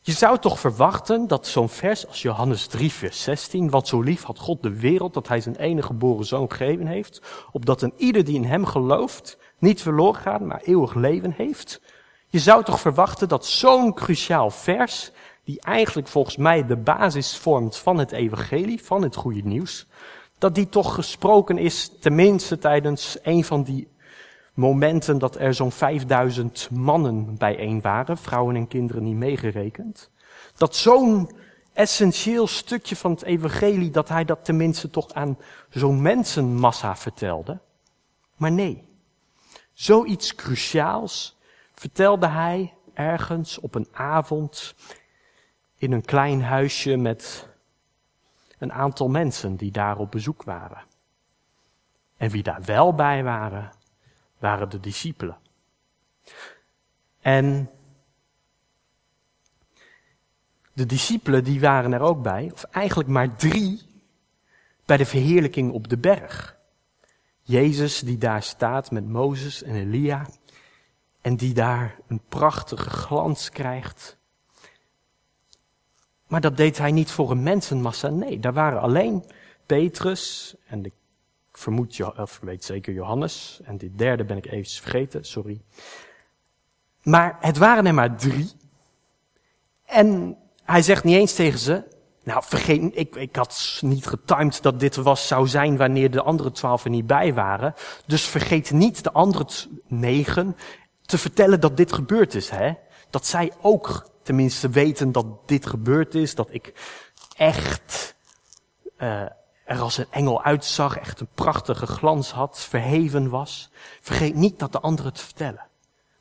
Je 0.00 0.12
zou 0.12 0.38
toch 0.38 0.60
verwachten 0.60 1.26
dat 1.26 1.46
zo'n 1.46 1.68
vers 1.68 2.06
als 2.06 2.22
Johannes 2.22 2.66
3, 2.66 2.92
vers 2.92 3.22
16, 3.22 3.70
wat 3.70 3.88
zo 3.88 4.00
lief 4.00 4.22
had 4.22 4.38
God 4.38 4.62
de 4.62 4.78
wereld, 4.78 5.14
dat 5.14 5.28
hij 5.28 5.40
zijn 5.40 5.56
enige 5.56 5.86
geboren 5.86 6.24
zoon 6.24 6.50
gegeven 6.50 6.86
heeft, 6.86 7.20
opdat 7.52 7.82
een 7.82 7.92
ieder 7.96 8.24
die 8.24 8.34
in 8.34 8.44
hem 8.44 8.66
gelooft, 8.66 9.38
niet 9.58 9.82
verloren 9.82 10.20
gaat, 10.20 10.40
maar 10.40 10.60
eeuwig 10.64 10.94
leven 10.94 11.34
heeft. 11.36 11.80
Je 12.28 12.38
zou 12.38 12.64
toch 12.64 12.80
verwachten 12.80 13.28
dat 13.28 13.46
zo'n 13.46 13.94
cruciaal 13.94 14.50
vers, 14.50 15.12
die 15.46 15.60
eigenlijk 15.60 16.08
volgens 16.08 16.36
mij 16.36 16.66
de 16.66 16.76
basis 16.76 17.36
vormt 17.36 17.76
van 17.76 17.98
het 17.98 18.12
evangelie, 18.12 18.82
van 18.82 19.02
het 19.02 19.16
goede 19.16 19.42
nieuws, 19.44 19.86
dat 20.38 20.54
die 20.54 20.68
toch 20.68 20.94
gesproken 20.94 21.58
is, 21.58 21.90
tenminste 22.00 22.58
tijdens 22.58 23.18
een 23.22 23.44
van 23.44 23.62
die 23.62 23.88
momenten 24.54 25.18
dat 25.18 25.36
er 25.36 25.54
zo'n 25.54 25.72
5000 25.72 26.68
mannen 26.70 27.36
bijeen 27.38 27.80
waren, 27.80 28.18
vrouwen 28.18 28.56
en 28.56 28.68
kinderen 28.68 29.02
niet 29.02 29.16
meegerekend. 29.16 30.10
Dat 30.56 30.76
zo'n 30.76 31.30
essentieel 31.72 32.46
stukje 32.46 32.96
van 32.96 33.10
het 33.10 33.22
evangelie, 33.22 33.90
dat 33.90 34.08
hij 34.08 34.24
dat 34.24 34.44
tenminste 34.44 34.90
toch 34.90 35.12
aan 35.12 35.38
zo'n 35.70 36.02
mensenmassa 36.02 36.96
vertelde. 36.96 37.58
Maar 38.36 38.52
nee, 38.52 38.82
zoiets 39.72 40.34
cruciaals 40.34 41.36
vertelde 41.74 42.26
hij 42.26 42.74
ergens 42.94 43.58
op 43.58 43.74
een 43.74 43.88
avond 43.92 44.74
in 45.76 45.92
een 45.92 46.04
klein 46.04 46.42
huisje 46.42 46.96
met 46.96 47.48
een 48.58 48.72
aantal 48.72 49.08
mensen 49.08 49.56
die 49.56 49.70
daar 49.70 49.98
op 49.98 50.10
bezoek 50.10 50.42
waren. 50.42 50.84
En 52.16 52.30
wie 52.30 52.42
daar 52.42 52.62
wel 52.62 52.94
bij 52.94 53.22
waren, 53.22 53.72
waren 54.38 54.68
de 54.68 54.80
discipelen. 54.80 55.36
En 57.20 57.70
de 60.72 60.86
discipelen 60.86 61.44
die 61.44 61.60
waren 61.60 61.92
er 61.92 62.00
ook 62.00 62.22
bij, 62.22 62.50
of 62.52 62.64
eigenlijk 62.64 63.08
maar 63.08 63.36
drie, 63.36 63.82
bij 64.84 64.96
de 64.96 65.06
verheerlijking 65.06 65.72
op 65.72 65.88
de 65.88 65.98
berg. 65.98 66.56
Jezus 67.42 68.00
die 68.00 68.18
daar 68.18 68.42
staat 68.42 68.90
met 68.90 69.08
Mozes 69.08 69.62
en 69.62 69.74
Elia 69.74 70.26
en 71.20 71.36
die 71.36 71.54
daar 71.54 71.98
een 72.06 72.20
prachtige 72.28 72.90
glans 72.90 73.50
krijgt. 73.50 74.15
Maar 76.26 76.40
dat 76.40 76.56
deed 76.56 76.78
hij 76.78 76.92
niet 76.92 77.10
voor 77.10 77.30
een 77.30 77.42
mensenmassa, 77.42 78.08
nee, 78.08 78.38
daar 78.38 78.52
waren 78.52 78.80
alleen 78.80 79.24
Petrus 79.66 80.54
en 80.66 80.84
ik 80.84 80.92
vermoed, 81.52 82.00
of 82.16 82.38
weet 82.42 82.64
zeker 82.64 82.92
Johannes. 82.92 83.60
En 83.64 83.76
die 83.76 83.94
derde 83.94 84.24
ben 84.24 84.36
ik 84.36 84.46
even 84.46 84.82
vergeten, 84.82 85.24
sorry. 85.24 85.60
Maar 87.02 87.36
het 87.40 87.58
waren 87.58 87.86
er 87.86 87.94
maar 87.94 88.16
drie. 88.16 88.52
En 89.84 90.36
hij 90.64 90.82
zegt 90.82 91.04
niet 91.04 91.16
eens 91.16 91.34
tegen 91.34 91.58
ze, 91.58 91.82
nou 92.22 92.42
vergeet, 92.44 92.90
ik, 92.94 93.16
ik 93.16 93.36
had 93.36 93.78
niet 93.80 94.06
getimed 94.06 94.62
dat 94.62 94.80
dit 94.80 94.96
was, 94.96 95.26
zou 95.26 95.48
zijn 95.48 95.76
wanneer 95.76 96.10
de 96.10 96.22
andere 96.22 96.50
twaalf 96.50 96.84
er 96.84 96.90
niet 96.90 97.06
bij 97.06 97.34
waren. 97.34 97.74
Dus 98.06 98.26
vergeet 98.26 98.70
niet 98.70 99.04
de 99.04 99.12
andere 99.12 99.46
negen 99.86 100.56
te 101.02 101.18
vertellen 101.18 101.60
dat 101.60 101.76
dit 101.76 101.92
gebeurd 101.92 102.34
is. 102.34 102.50
Hè? 102.50 102.72
Dat 103.10 103.26
zij 103.26 103.52
ook 103.60 104.10
tenminste 104.26 104.68
weten 104.68 105.12
dat 105.12 105.26
dit 105.48 105.66
gebeurd 105.66 106.14
is, 106.14 106.34
dat 106.34 106.48
ik 106.50 106.72
echt 107.36 108.16
uh, 108.98 109.20
er 109.64 109.80
als 109.80 109.98
een 109.98 110.06
engel 110.10 110.42
uitzag, 110.42 110.98
echt 110.98 111.20
een 111.20 111.28
prachtige 111.34 111.86
glans 111.86 112.30
had, 112.30 112.60
verheven 112.60 113.28
was. 113.28 113.70
Vergeet 114.00 114.34
niet 114.34 114.58
dat 114.58 114.72
de 114.72 114.80
anderen 114.80 115.12
het 115.12 115.20
vertellen. 115.20 115.66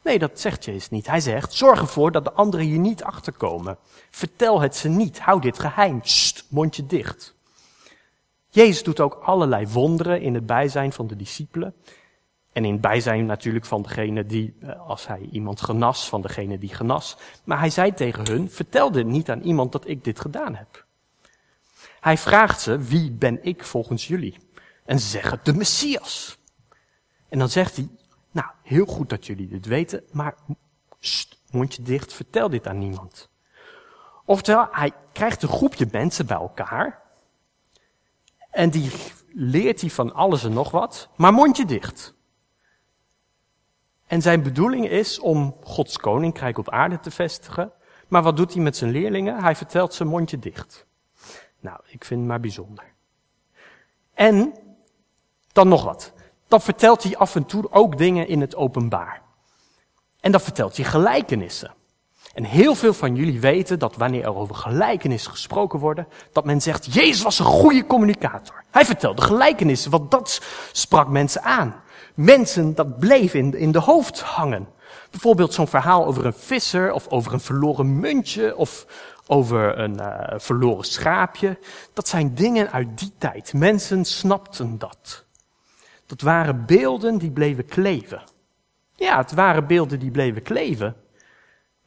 Nee, 0.03 0.19
dat 0.19 0.39
zegt 0.39 0.65
Jezus 0.65 0.89
niet. 0.89 1.07
Hij 1.07 1.19
zegt, 1.19 1.53
zorg 1.53 1.79
ervoor 1.79 2.11
dat 2.11 2.23
de 2.23 2.33
anderen 2.33 2.65
hier 2.65 2.79
niet 2.79 3.03
achterkomen. 3.03 3.77
Vertel 4.09 4.61
het 4.61 4.75
ze 4.75 4.89
niet. 4.89 5.19
Hou 5.19 5.41
dit 5.41 5.59
geheim. 5.59 5.99
Sst, 6.03 6.45
mondje 6.49 6.85
dicht. 6.85 7.35
Jezus 8.49 8.83
doet 8.83 8.99
ook 8.99 9.13
allerlei 9.13 9.67
wonderen 9.67 10.21
in 10.21 10.33
het 10.33 10.45
bijzijn 10.45 10.93
van 10.93 11.07
de 11.07 11.15
discipelen. 11.15 11.75
En 12.55 12.65
in 12.65 12.79
bijzijn 12.79 13.25
natuurlijk 13.25 13.65
van 13.65 13.81
degene 13.81 14.25
die, 14.25 14.55
eh, 14.59 14.79
als 14.87 15.07
hij 15.07 15.27
iemand 15.31 15.61
genas, 15.61 16.09
van 16.09 16.21
degene 16.21 16.57
die 16.57 16.73
genas. 16.73 17.17
Maar 17.43 17.59
hij 17.59 17.69
zei 17.69 17.93
tegen 17.93 18.27
hun, 18.27 18.49
dit 18.91 19.05
niet 19.05 19.29
aan 19.29 19.41
iemand 19.41 19.71
dat 19.71 19.87
ik 19.87 20.03
dit 20.03 20.19
gedaan 20.19 20.55
heb. 20.55 20.85
Hij 21.99 22.17
vraagt 22.17 22.61
ze, 22.61 22.77
wie 22.77 23.11
ben 23.11 23.43
ik 23.43 23.63
volgens 23.63 24.07
jullie? 24.07 24.37
En 24.85 24.99
ze 24.99 25.07
zeggen, 25.07 25.39
de 25.43 25.53
Messias. 25.53 26.37
En 27.29 27.39
dan 27.39 27.49
zegt 27.49 27.75
hij, 27.75 27.89
nou, 28.31 28.47
heel 28.61 28.85
goed 28.85 29.09
dat 29.09 29.25
jullie 29.25 29.47
dit 29.47 29.65
weten, 29.65 30.03
maar 30.11 30.35
mondje 31.51 31.81
dicht, 31.81 32.13
vertel 32.13 32.49
dit 32.49 32.67
aan 32.67 32.77
niemand. 32.77 33.29
Oftewel, 34.25 34.67
hij 34.71 34.91
krijgt 35.11 35.43
een 35.43 35.49
groepje 35.49 35.87
mensen 35.91 36.25
bij 36.25 36.37
elkaar. 36.37 37.01
En 38.51 38.69
die 38.69 38.91
leert 39.33 39.81
hij 39.81 39.89
van 39.89 40.13
alles 40.13 40.43
en 40.43 40.53
nog 40.53 40.71
wat, 40.71 41.09
maar 41.15 41.33
mondje 41.33 41.65
dicht. 41.65 42.14
En 44.07 44.21
zijn 44.21 44.43
bedoeling 44.43 44.89
is 44.89 45.19
om 45.19 45.55
Gods 45.63 45.97
koninkrijk 45.97 46.57
op 46.57 46.69
aarde 46.69 46.99
te 46.99 47.11
vestigen. 47.11 47.71
Maar 48.07 48.23
wat 48.23 48.37
doet 48.37 48.53
hij 48.53 48.63
met 48.63 48.77
zijn 48.77 48.91
leerlingen? 48.91 49.43
Hij 49.43 49.55
vertelt 49.55 49.93
ze 49.93 50.05
mondje 50.05 50.39
dicht. 50.39 50.85
Nou, 51.59 51.79
ik 51.87 52.05
vind 52.05 52.19
het 52.19 52.29
maar 52.29 52.39
bijzonder. 52.39 52.83
En 54.13 54.53
dan 55.51 55.67
nog 55.67 55.83
wat. 55.83 56.13
Dan 56.47 56.61
vertelt 56.61 57.03
hij 57.03 57.17
af 57.17 57.35
en 57.35 57.45
toe 57.45 57.71
ook 57.71 57.97
dingen 57.97 58.27
in 58.27 58.41
het 58.41 58.55
openbaar. 58.55 59.21
En 60.19 60.31
dan 60.31 60.41
vertelt 60.41 60.75
hij 60.77 60.85
gelijkenissen. 60.85 61.73
En 62.33 62.43
heel 62.43 62.75
veel 62.75 62.93
van 62.93 63.15
jullie 63.15 63.39
weten 63.39 63.79
dat 63.79 63.95
wanneer 63.95 64.23
er 64.23 64.35
over 64.35 64.55
gelijkenissen 64.55 65.31
gesproken 65.31 65.79
worden, 65.79 66.07
dat 66.31 66.45
men 66.45 66.61
zegt, 66.61 66.93
Jezus 66.93 67.21
was 67.21 67.39
een 67.39 67.45
goede 67.45 67.85
communicator. 67.85 68.63
Hij 68.71 68.85
vertelde 68.85 69.21
gelijkenissen, 69.21 69.91
want 69.91 70.11
dat 70.11 70.41
sprak 70.71 71.07
mensen 71.07 71.43
aan. 71.43 71.83
Mensen, 72.15 72.75
dat 72.75 72.99
bleef 72.99 73.33
in, 73.33 73.57
in 73.57 73.71
de 73.71 73.79
hoofd 73.79 74.21
hangen. 74.21 74.67
Bijvoorbeeld 75.11 75.53
zo'n 75.53 75.67
verhaal 75.67 76.05
over 76.05 76.25
een 76.25 76.33
visser, 76.33 76.91
of 76.91 77.07
over 77.07 77.33
een 77.33 77.39
verloren 77.39 77.99
muntje, 77.99 78.55
of 78.55 78.85
over 79.27 79.79
een 79.79 79.97
uh, 79.99 80.19
verloren 80.35 80.83
schaapje. 80.83 81.59
Dat 81.93 82.07
zijn 82.07 82.35
dingen 82.35 82.71
uit 82.71 82.99
die 82.99 83.11
tijd. 83.17 83.53
Mensen 83.53 84.05
snapten 84.05 84.77
dat. 84.77 85.25
Dat 86.05 86.21
waren 86.21 86.65
beelden 86.65 87.17
die 87.17 87.31
bleven 87.31 87.65
kleven. 87.65 88.23
Ja, 88.95 89.17
het 89.17 89.33
waren 89.33 89.67
beelden 89.67 89.99
die 89.99 90.11
bleven 90.11 90.41
kleven. 90.41 90.95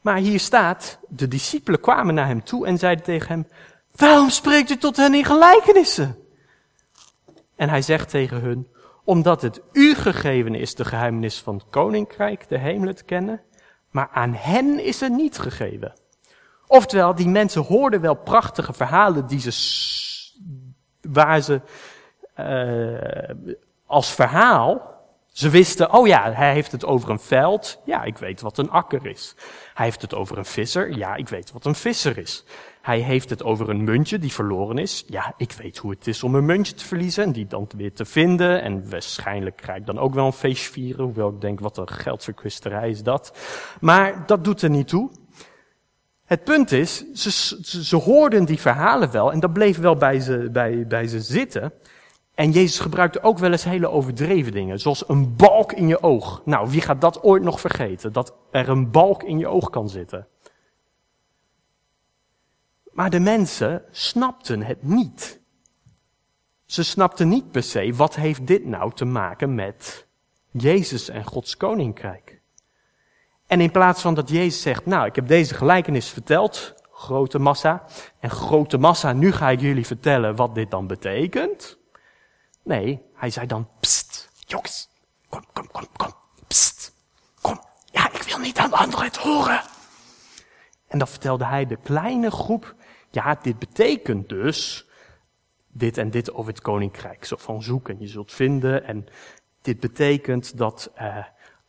Maar 0.01 0.17
hier 0.17 0.39
staat, 0.39 0.99
de 1.07 1.27
discipelen 1.27 1.79
kwamen 1.79 2.13
naar 2.13 2.27
hem 2.27 2.43
toe 2.43 2.65
en 2.65 2.77
zeiden 2.77 3.03
tegen 3.03 3.27
hem, 3.27 3.47
waarom 3.95 4.29
spreekt 4.29 4.69
u 4.69 4.77
tot 4.77 4.97
hen 4.97 5.13
in 5.13 5.25
gelijkenissen? 5.25 6.17
En 7.55 7.69
hij 7.69 7.81
zegt 7.81 8.09
tegen 8.09 8.41
hun, 8.41 8.67
omdat 9.09 9.41
het 9.41 9.61
u 9.71 9.95
gegeven 9.95 10.55
is 10.55 10.75
de 10.75 10.85
geheimenis 10.85 11.39
van 11.39 11.55
het 11.55 11.65
koninkrijk, 11.69 12.49
de 12.49 12.57
hemelen 12.57 12.95
te 12.95 13.03
kennen, 13.03 13.41
maar 13.89 14.09
aan 14.11 14.33
hen 14.33 14.85
is 14.85 14.99
het 14.99 15.11
niet 15.11 15.37
gegeven. 15.37 15.93
Oftewel, 16.67 17.15
die 17.15 17.27
mensen 17.27 17.63
hoorden 17.63 18.01
wel 18.01 18.15
prachtige 18.15 18.73
verhalen 18.73 19.27
die 19.27 19.39
ze, 19.39 19.51
waar 21.01 21.41
ze 21.41 21.61
uh, 22.39 23.53
als 23.85 24.13
verhaal, 24.13 24.98
ze 25.39 25.49
wisten, 25.49 25.93
oh 25.93 26.07
ja, 26.07 26.31
hij 26.31 26.53
heeft 26.53 26.71
het 26.71 26.85
over 26.85 27.09
een 27.09 27.19
veld. 27.19 27.79
Ja, 27.85 28.03
ik 28.03 28.17
weet 28.17 28.41
wat 28.41 28.57
een 28.57 28.69
akker 28.69 29.05
is. 29.05 29.35
Hij 29.73 29.85
heeft 29.85 30.01
het 30.01 30.13
over 30.13 30.37
een 30.37 30.45
visser. 30.45 30.97
Ja, 30.97 31.15
ik 31.15 31.29
weet 31.29 31.51
wat 31.51 31.65
een 31.65 31.75
visser 31.75 32.17
is. 32.17 32.43
Hij 32.81 32.99
heeft 32.99 33.29
het 33.29 33.43
over 33.43 33.69
een 33.69 33.83
muntje 33.83 34.19
die 34.19 34.33
verloren 34.33 34.77
is. 34.77 35.03
Ja, 35.07 35.33
ik 35.37 35.51
weet 35.51 35.77
hoe 35.77 35.91
het 35.91 36.07
is 36.07 36.23
om 36.23 36.35
een 36.35 36.45
muntje 36.45 36.73
te 36.73 36.85
verliezen 36.85 37.23
en 37.23 37.31
die 37.31 37.47
dan 37.47 37.69
weer 37.77 37.93
te 37.93 38.05
vinden. 38.05 38.61
En 38.61 38.89
waarschijnlijk 38.89 39.61
ga 39.63 39.75
ik 39.75 39.85
dan 39.85 39.99
ook 39.99 40.13
wel 40.13 40.25
een 40.25 40.33
feestje 40.33 40.71
vieren, 40.71 41.03
hoewel 41.03 41.29
ik 41.29 41.41
denk, 41.41 41.59
wat 41.59 41.77
een 41.77 41.89
geldverkwisterij 41.89 42.89
is 42.89 43.03
dat. 43.03 43.37
Maar 43.79 44.23
dat 44.25 44.43
doet 44.43 44.61
er 44.61 44.69
niet 44.69 44.87
toe. 44.87 45.11
Het 46.25 46.43
punt 46.43 46.71
is, 46.71 47.11
ze, 47.13 47.31
ze, 47.31 47.83
ze 47.83 47.95
hoorden 47.95 48.45
die 48.45 48.59
verhalen 48.59 49.11
wel 49.11 49.31
en 49.31 49.39
dat 49.39 49.53
bleef 49.53 49.77
wel 49.77 49.95
bij 49.95 50.19
ze, 50.19 50.49
bij, 50.51 50.87
bij 50.87 51.07
ze 51.07 51.21
zitten. 51.21 51.73
En 52.39 52.51
Jezus 52.51 52.79
gebruikte 52.79 53.21
ook 53.21 53.37
wel 53.37 53.51
eens 53.51 53.63
hele 53.63 53.89
overdreven 53.89 54.51
dingen, 54.51 54.79
zoals 54.79 55.09
een 55.09 55.35
balk 55.35 55.73
in 55.73 55.87
je 55.87 56.03
oog. 56.03 56.41
Nou, 56.45 56.69
wie 56.69 56.81
gaat 56.81 57.01
dat 57.01 57.23
ooit 57.23 57.43
nog 57.43 57.59
vergeten? 57.59 58.13
Dat 58.13 58.33
er 58.51 58.69
een 58.69 58.91
balk 58.91 59.23
in 59.23 59.39
je 59.39 59.47
oog 59.47 59.69
kan 59.69 59.89
zitten. 59.89 60.27
Maar 62.91 63.09
de 63.09 63.19
mensen 63.19 63.83
snapten 63.91 64.63
het 64.63 64.83
niet. 64.83 65.39
Ze 66.65 66.83
snapten 66.83 67.27
niet 67.27 67.51
per 67.51 67.63
se, 67.63 67.93
wat 67.93 68.15
heeft 68.15 68.47
dit 68.47 68.65
nou 68.65 68.93
te 68.93 69.05
maken 69.05 69.55
met 69.55 70.07
Jezus 70.51 71.09
en 71.09 71.25
Gods 71.25 71.57
koninkrijk? 71.57 72.41
En 73.47 73.61
in 73.61 73.71
plaats 73.71 74.01
van 74.01 74.13
dat 74.13 74.29
Jezus 74.29 74.61
zegt, 74.61 74.85
nou, 74.85 75.05
ik 75.05 75.15
heb 75.15 75.27
deze 75.27 75.53
gelijkenis 75.53 76.09
verteld, 76.09 76.73
grote 76.91 77.39
massa, 77.39 77.85
en 78.19 78.29
grote 78.29 78.77
massa, 78.77 79.13
nu 79.13 79.31
ga 79.31 79.49
ik 79.49 79.59
jullie 79.59 79.85
vertellen 79.85 80.35
wat 80.35 80.55
dit 80.55 80.71
dan 80.71 80.87
betekent. 80.87 81.78
Nee, 82.69 83.01
hij 83.13 83.29
zei 83.29 83.47
dan, 83.47 83.69
pst, 83.79 84.29
jongens, 84.37 84.89
kom, 85.29 85.43
kom, 85.53 85.67
kom, 85.71 85.87
kom, 85.97 86.13
pst, 86.47 86.93
kom. 87.41 87.59
Ja, 87.85 88.13
ik 88.13 88.21
wil 88.21 88.37
niet 88.37 88.57
aan 88.57 88.73
anderen 88.73 89.05
het 89.05 89.17
horen. 89.17 89.61
En 90.87 90.97
dan 90.97 91.07
vertelde 91.07 91.45
hij 91.45 91.65
de 91.65 91.75
kleine 91.75 92.31
groep, 92.31 92.75
ja, 93.09 93.35
dit 93.41 93.59
betekent 93.59 94.29
dus 94.29 94.87
dit 95.67 95.97
en 95.97 96.11
dit 96.11 96.33
over 96.33 96.51
het 96.51 96.61
koninkrijk. 96.61 97.25
Zo 97.25 97.35
van 97.35 97.63
zoek 97.63 97.89
en 97.89 97.99
je 97.99 98.07
zult 98.07 98.31
vinden. 98.31 98.83
En 98.83 99.07
dit 99.61 99.79
betekent 99.79 100.57
dat 100.57 100.91
uh, 101.01 101.17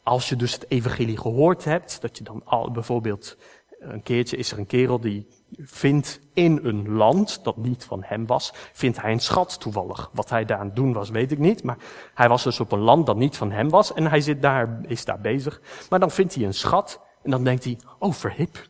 als 0.02 0.28
je 0.28 0.36
dus 0.36 0.52
het 0.52 0.70
evangelie 0.70 1.18
gehoord 1.18 1.64
hebt, 1.64 2.00
dat 2.00 2.18
je 2.18 2.24
dan 2.24 2.42
al 2.44 2.70
bijvoorbeeld 2.70 3.36
een 3.80 4.02
keertje 4.02 4.36
is 4.36 4.52
er 4.52 4.58
een 4.58 4.66
kerel 4.66 5.00
die 5.00 5.26
vindt 5.56 6.20
in 6.34 6.60
een 6.62 6.88
land 6.88 7.44
dat 7.44 7.56
niet 7.56 7.84
van 7.84 8.02
hem 8.04 8.26
was, 8.26 8.52
vindt 8.72 9.00
hij 9.02 9.12
een 9.12 9.20
schat 9.20 9.60
toevallig. 9.60 10.10
Wat 10.12 10.30
hij 10.30 10.44
daar 10.44 10.58
aan 10.58 10.66
het 10.66 10.76
doen 10.76 10.92
was, 10.92 11.10
weet 11.10 11.32
ik 11.32 11.38
niet. 11.38 11.62
Maar 11.62 11.76
hij 12.14 12.28
was 12.28 12.42
dus 12.42 12.60
op 12.60 12.72
een 12.72 12.78
land 12.78 13.06
dat 13.06 13.16
niet 13.16 13.36
van 13.36 13.50
hem 13.50 13.70
was 13.70 13.92
en 13.92 14.06
hij 14.06 14.20
zit 14.20 14.42
daar, 14.42 14.80
is 14.86 15.04
daar 15.04 15.20
bezig. 15.20 15.60
Maar 15.90 16.00
dan 16.00 16.10
vindt 16.10 16.34
hij 16.34 16.44
een 16.44 16.54
schat 16.54 17.00
en 17.22 17.30
dan 17.30 17.44
denkt 17.44 17.64
hij, 17.64 17.78
oh 17.98 18.12
verhip. 18.12 18.68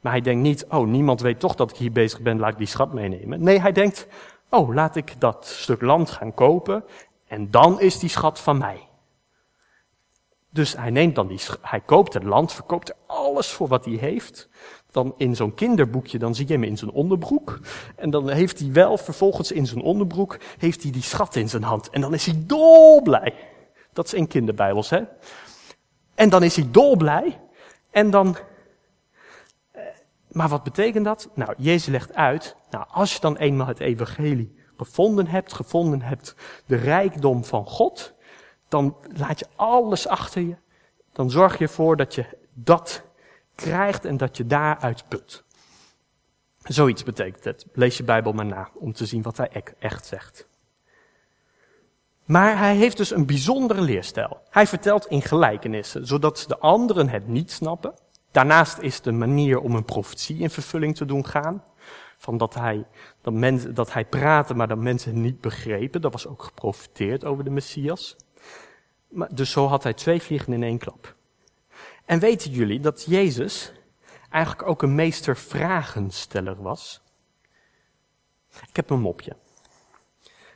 Maar 0.00 0.12
hij 0.12 0.20
denkt 0.20 0.42
niet, 0.42 0.66
oh 0.68 0.86
niemand 0.86 1.20
weet 1.20 1.40
toch 1.40 1.54
dat 1.54 1.70
ik 1.70 1.76
hier 1.76 1.92
bezig 1.92 2.20
ben, 2.20 2.38
laat 2.38 2.52
ik 2.52 2.58
die 2.58 2.66
schat 2.66 2.92
meenemen. 2.92 3.42
Nee, 3.42 3.60
hij 3.60 3.72
denkt, 3.72 4.06
oh 4.48 4.74
laat 4.74 4.96
ik 4.96 5.14
dat 5.20 5.46
stuk 5.46 5.80
land 5.80 6.10
gaan 6.10 6.34
kopen 6.34 6.84
en 7.26 7.50
dan 7.50 7.80
is 7.80 7.98
die 7.98 8.10
schat 8.10 8.40
van 8.40 8.58
mij. 8.58 8.88
Dus 10.52 10.76
hij 10.76 10.90
neemt 10.90 11.14
dan 11.14 11.26
die, 11.26 11.40
hij 11.60 11.80
koopt 11.80 12.14
het 12.14 12.22
land, 12.22 12.52
verkoopt 12.52 12.88
er 12.88 12.96
alles 13.06 13.48
voor 13.48 13.68
wat 13.68 13.84
hij 13.84 13.94
heeft. 13.94 14.48
Dan 14.90 15.14
in 15.16 15.36
zo'n 15.36 15.54
kinderboekje, 15.54 16.18
dan 16.18 16.34
zie 16.34 16.46
je 16.46 16.52
hem 16.52 16.62
in 16.62 16.78
zijn 16.78 16.90
onderbroek. 16.90 17.60
En 17.96 18.10
dan 18.10 18.28
heeft 18.28 18.58
hij 18.58 18.72
wel 18.72 18.98
vervolgens 18.98 19.52
in 19.52 19.66
zijn 19.66 19.82
onderbroek, 19.82 20.38
heeft 20.58 20.82
hij 20.82 20.92
die 20.92 21.02
schat 21.02 21.36
in 21.36 21.48
zijn 21.48 21.62
hand. 21.62 21.90
En 21.90 22.00
dan 22.00 22.14
is 22.14 22.26
hij 22.26 22.42
dolblij. 22.46 23.34
Dat 23.92 24.06
is 24.06 24.14
in 24.14 24.26
kinderbijbels, 24.26 24.90
hè. 24.90 25.02
En 26.14 26.28
dan 26.28 26.42
is 26.42 26.56
hij 26.56 26.68
dolblij. 26.70 27.40
En 27.90 28.10
dan, 28.10 28.36
eh, 29.70 29.82
maar 30.28 30.48
wat 30.48 30.62
betekent 30.62 31.04
dat? 31.04 31.28
Nou, 31.34 31.54
Jezus 31.56 31.86
legt 31.86 32.14
uit, 32.14 32.56
nou, 32.70 32.84
als 32.88 33.14
je 33.14 33.20
dan 33.20 33.36
eenmaal 33.36 33.66
het 33.66 33.80
evangelie 33.80 34.60
gevonden 34.76 35.26
hebt, 35.26 35.52
gevonden 35.52 36.02
hebt, 36.02 36.34
de 36.66 36.76
rijkdom 36.76 37.44
van 37.44 37.66
God, 37.66 38.14
dan 38.72 38.96
laat 39.16 39.38
je 39.38 39.46
alles 39.56 40.08
achter 40.08 40.42
je. 40.42 40.56
Dan 41.12 41.30
zorg 41.30 41.58
je 41.58 41.64
ervoor 41.64 41.96
dat 41.96 42.14
je 42.14 42.24
dat 42.54 43.02
krijgt 43.54 44.04
en 44.04 44.16
dat 44.16 44.36
je 44.36 44.46
daaruit 44.46 45.08
put. 45.08 45.44
Zoiets 46.62 47.02
betekent 47.02 47.44
het. 47.44 47.66
Lees 47.72 47.96
je 47.96 48.04
Bijbel 48.04 48.32
maar 48.32 48.46
na 48.46 48.68
om 48.74 48.92
te 48.92 49.06
zien 49.06 49.22
wat 49.22 49.36
hij 49.36 49.64
echt 49.78 50.06
zegt. 50.06 50.46
Maar 52.24 52.58
hij 52.58 52.76
heeft 52.76 52.96
dus 52.96 53.10
een 53.10 53.26
bijzondere 53.26 53.80
leerstijl. 53.80 54.40
Hij 54.50 54.66
vertelt 54.66 55.06
in 55.06 55.22
gelijkenissen, 55.22 56.06
zodat 56.06 56.44
de 56.48 56.58
anderen 56.58 57.08
het 57.08 57.28
niet 57.28 57.50
snappen. 57.50 57.94
Daarnaast 58.30 58.78
is 58.78 59.00
een 59.02 59.18
manier 59.18 59.60
om 59.60 59.74
een 59.74 59.84
profetie 59.84 60.38
in 60.38 60.50
vervulling 60.50 60.96
te 60.96 61.04
doen 61.04 61.26
gaan. 61.26 61.64
Van 62.18 62.36
dat 62.36 62.54
hij, 62.54 62.86
dat, 63.20 63.32
mensen, 63.32 63.74
dat 63.74 63.92
hij 63.92 64.04
praatte, 64.04 64.54
maar 64.54 64.68
dat 64.68 64.78
mensen 64.78 65.20
niet 65.20 65.40
begrepen. 65.40 66.00
Dat 66.00 66.12
was 66.12 66.26
ook 66.26 66.42
geprofiteerd 66.42 67.24
over 67.24 67.44
de 67.44 67.50
Messias. 67.50 68.16
Dus 69.30 69.50
zo 69.50 69.66
had 69.66 69.82
hij 69.82 69.94
twee 69.94 70.22
vliegen 70.22 70.52
in 70.52 70.62
één 70.62 70.78
klap. 70.78 71.14
En 72.04 72.18
weten 72.18 72.50
jullie 72.50 72.80
dat 72.80 73.04
Jezus 73.04 73.72
eigenlijk 74.30 74.68
ook 74.68 74.82
een 74.82 74.94
meester 74.94 75.36
vragensteller 75.36 76.62
was? 76.62 77.00
Ik 78.68 78.76
heb 78.76 78.90
een 78.90 79.00
mopje. 79.00 79.36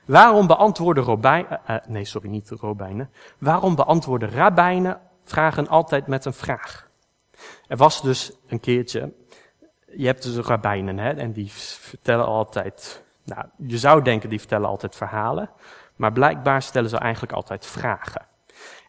Waarom 0.05 0.47
beantwoorden 0.47 1.05
robijnen, 1.05 1.61
uh, 1.71 1.77
nee 1.87 2.05
sorry, 2.05 2.29
niet 2.29 2.51
robijnen. 2.51 3.11
Waarom 3.39 3.75
beantwoorden 3.75 4.31
rabbijnen 4.31 5.01
vragen 5.25 5.69
altijd 5.69 6.07
met 6.07 6.25
een 6.25 6.33
vraag? 6.33 6.89
Er 7.69 7.77
was 7.77 8.03
dus 8.03 8.33
een 8.47 8.61
keertje, 8.61 9.13
je 9.97 10.07
hebt 10.07 10.23
dus 10.23 10.37
rabbijnen 10.37 10.99
hè, 10.99 11.11
en 11.11 11.33
die 11.33 11.53
vertellen 11.53 12.27
altijd, 12.27 13.05
nou 13.25 13.47
je 13.57 13.79
zou 13.79 14.03
denken 14.03 14.29
die 14.29 14.39
vertellen 14.39 14.69
altijd 14.69 14.97
verhalen, 14.97 15.51
maar 15.97 16.13
blijkbaar 16.13 16.63
stellen 16.63 16.91
ze 16.91 16.99
eigenlijk 16.99 17.33
altijd 17.33 17.67
vragen. 17.67 18.27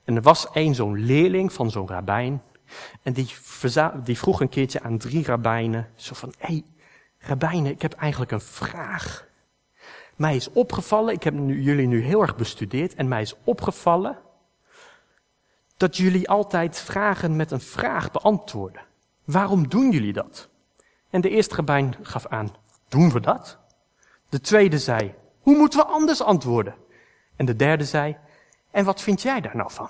En 0.07 0.15
er 0.15 0.21
was 0.21 0.51
één 0.51 0.75
zo'n 0.75 1.05
leerling 1.05 1.53
van 1.53 1.71
zo'n 1.71 1.87
rabbijn. 1.87 2.41
En 3.03 3.13
die, 3.13 3.33
die 4.03 4.17
vroeg 4.17 4.41
een 4.41 4.49
keertje 4.49 4.81
aan 4.81 4.97
drie 4.97 5.25
rabbijnen. 5.25 5.89
Zo 5.95 6.13
van, 6.13 6.33
hé, 6.37 6.47
hey, 6.47 6.63
rabbijnen, 7.17 7.71
ik 7.71 7.81
heb 7.81 7.93
eigenlijk 7.93 8.31
een 8.31 8.41
vraag. 8.41 9.27
Mij 10.15 10.35
is 10.35 10.51
opgevallen, 10.51 11.13
ik 11.13 11.23
heb 11.23 11.33
jullie 11.47 11.87
nu 11.87 12.01
heel 12.01 12.21
erg 12.21 12.35
bestudeerd. 12.35 12.95
En 12.95 13.07
mij 13.07 13.21
is 13.21 13.35
opgevallen 13.43 14.17
dat 15.77 15.97
jullie 15.97 16.29
altijd 16.29 16.79
vragen 16.79 17.35
met 17.35 17.51
een 17.51 17.61
vraag 17.61 18.11
beantwoorden. 18.11 18.81
Waarom 19.23 19.69
doen 19.69 19.91
jullie 19.91 20.13
dat? 20.13 20.49
En 21.09 21.21
de 21.21 21.29
eerste 21.29 21.55
rabbijn 21.55 21.95
gaf 22.01 22.27
aan, 22.27 22.55
doen 22.87 23.11
we 23.11 23.19
dat? 23.19 23.59
De 24.29 24.41
tweede 24.41 24.79
zei, 24.79 25.13
hoe 25.39 25.57
moeten 25.57 25.79
we 25.79 25.85
anders 25.85 26.21
antwoorden? 26.21 26.75
En 27.35 27.45
de 27.45 27.55
derde 27.55 27.85
zei, 27.85 28.17
en 28.77 28.85
wat 28.85 29.01
vind 29.01 29.21
jij 29.21 29.41
daar 29.41 29.55
nou 29.55 29.71
van? 29.71 29.89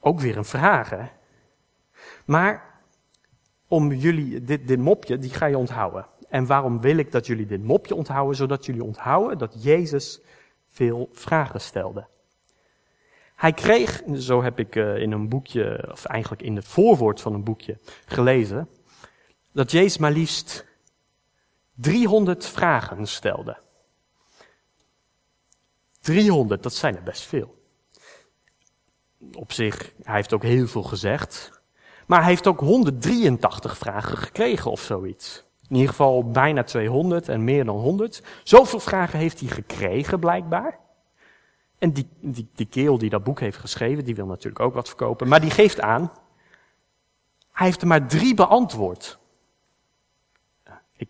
Ook 0.00 0.20
weer 0.20 0.36
een 0.36 0.44
vraag, 0.44 0.90
hè? 0.90 1.06
Maar 2.24 2.80
om 3.68 3.92
jullie, 3.92 4.44
dit, 4.44 4.68
dit 4.68 4.78
mopje, 4.78 5.18
die 5.18 5.30
ga 5.30 5.46
je 5.46 5.58
onthouden. 5.58 6.06
En 6.28 6.46
waarom 6.46 6.80
wil 6.80 6.96
ik 6.96 7.12
dat 7.12 7.26
jullie 7.26 7.46
dit 7.46 7.62
mopje 7.62 7.94
onthouden? 7.94 8.36
Zodat 8.36 8.66
jullie 8.66 8.84
onthouden 8.84 9.38
dat 9.38 9.62
Jezus 9.62 10.20
veel 10.66 11.08
vragen 11.12 11.60
stelde. 11.60 12.06
Hij 13.34 13.52
kreeg, 13.52 14.02
zo 14.14 14.42
heb 14.42 14.58
ik 14.58 14.76
eh, 14.76 14.96
in 14.96 15.12
een 15.12 15.28
boekje, 15.28 15.88
of 15.90 16.04
eigenlijk 16.04 16.42
in 16.42 16.56
het 16.56 16.66
voorwoord 16.66 17.20
van 17.20 17.34
een 17.34 17.44
boekje 17.44 17.78
gelezen, 18.06 18.68
dat 19.52 19.70
Jezus 19.70 19.98
maar 19.98 20.12
liefst 20.12 20.66
300 21.74 22.46
vragen 22.46 23.06
stelde. 23.06 23.56
300, 26.02 26.62
dat 26.62 26.74
zijn 26.74 26.96
er 26.96 27.02
best 27.02 27.22
veel. 27.22 27.60
Op 29.32 29.52
zich, 29.52 29.92
hij 30.02 30.14
heeft 30.14 30.32
ook 30.32 30.42
heel 30.42 30.66
veel 30.66 30.82
gezegd. 30.82 31.60
Maar 32.06 32.20
hij 32.20 32.28
heeft 32.28 32.46
ook 32.46 32.60
183 32.60 33.78
vragen 33.78 34.16
gekregen 34.16 34.70
of 34.70 34.80
zoiets. 34.80 35.44
In 35.68 35.74
ieder 35.74 35.90
geval 35.90 36.30
bijna 36.30 36.64
200 36.64 37.28
en 37.28 37.44
meer 37.44 37.64
dan 37.64 37.76
100. 37.76 38.22
Zoveel 38.42 38.80
vragen 38.80 39.18
heeft 39.18 39.40
hij 39.40 39.48
gekregen, 39.48 40.20
blijkbaar. 40.20 40.78
En 41.78 41.92
die, 41.92 42.08
die, 42.20 42.48
die 42.54 42.66
kerel 42.66 42.98
die 42.98 43.10
dat 43.10 43.24
boek 43.24 43.40
heeft 43.40 43.58
geschreven, 43.58 44.04
die 44.04 44.14
wil 44.14 44.26
natuurlijk 44.26 44.60
ook 44.60 44.74
wat 44.74 44.88
verkopen. 44.88 45.28
Maar 45.28 45.40
die 45.40 45.50
geeft 45.50 45.80
aan, 45.80 46.12
hij 47.52 47.66
heeft 47.66 47.80
er 47.80 47.86
maar 47.86 48.08
drie 48.08 48.34
beantwoord. 48.34 49.18
Ik, 50.96 51.08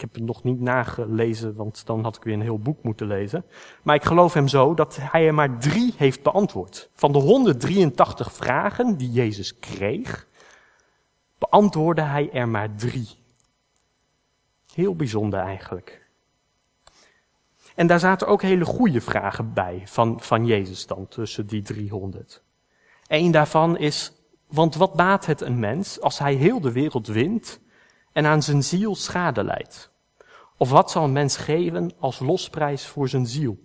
ik 0.00 0.06
heb 0.06 0.14
het 0.14 0.24
nog 0.24 0.42
niet 0.42 0.60
nagelezen, 0.60 1.54
want 1.54 1.86
dan 1.86 2.02
had 2.02 2.16
ik 2.16 2.22
weer 2.22 2.34
een 2.34 2.40
heel 2.40 2.58
boek 2.58 2.82
moeten 2.82 3.06
lezen. 3.06 3.44
Maar 3.82 3.94
ik 3.94 4.04
geloof 4.04 4.34
hem 4.34 4.48
zo 4.48 4.74
dat 4.74 4.98
hij 5.00 5.26
er 5.26 5.34
maar 5.34 5.58
drie 5.58 5.94
heeft 5.96 6.22
beantwoord. 6.22 6.90
Van 6.94 7.12
de 7.12 7.18
183 7.18 8.32
vragen 8.32 8.96
die 8.96 9.10
Jezus 9.10 9.58
kreeg, 9.58 10.26
beantwoordde 11.38 12.02
hij 12.02 12.30
er 12.32 12.48
maar 12.48 12.74
drie. 12.74 13.08
Heel 14.74 14.96
bijzonder 14.96 15.40
eigenlijk. 15.40 16.08
En 17.74 17.86
daar 17.86 18.00
zaten 18.00 18.26
ook 18.26 18.42
hele 18.42 18.64
goede 18.64 19.00
vragen 19.00 19.52
bij 19.52 19.82
van, 19.84 20.20
van 20.20 20.46
Jezus 20.46 20.86
dan, 20.86 21.08
tussen 21.08 21.46
die 21.46 21.62
300. 21.62 22.42
Eén 23.06 23.30
daarvan 23.30 23.78
is, 23.78 24.12
want 24.46 24.74
wat 24.74 24.94
baat 24.94 25.26
het 25.26 25.40
een 25.40 25.58
mens 25.58 26.00
als 26.00 26.18
hij 26.18 26.34
heel 26.34 26.60
de 26.60 26.72
wereld 26.72 27.06
wint 27.06 27.60
en 28.12 28.26
aan 28.26 28.42
zijn 28.42 28.64
ziel 28.64 28.94
schade 28.94 29.44
leidt? 29.44 29.90
Of 30.56 30.70
wat 30.70 30.90
zal 30.90 31.04
een 31.04 31.12
mens 31.12 31.36
geven 31.36 31.92
als 31.98 32.18
losprijs 32.18 32.86
voor 32.86 33.08
zijn 33.08 33.26
ziel? 33.26 33.58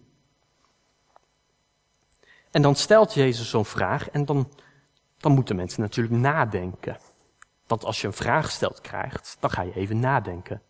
En 2.51 2.61
dan 2.61 2.75
stelt 2.75 3.13
Jezus 3.13 3.49
zo'n 3.49 3.65
vraag 3.65 4.09
en 4.09 4.25
dan, 4.25 4.51
dan 5.17 5.31
moeten 5.31 5.55
mensen 5.55 5.81
natuurlijk 5.81 6.15
nadenken. 6.15 6.97
Want 7.67 7.83
als 7.83 8.01
je 8.01 8.07
een 8.07 8.13
vraag 8.13 8.51
stelt 8.51 8.81
krijgt, 8.81 9.37
dan 9.39 9.49
ga 9.49 9.61
je 9.61 9.75
even 9.75 9.99
nadenken. 9.99 10.61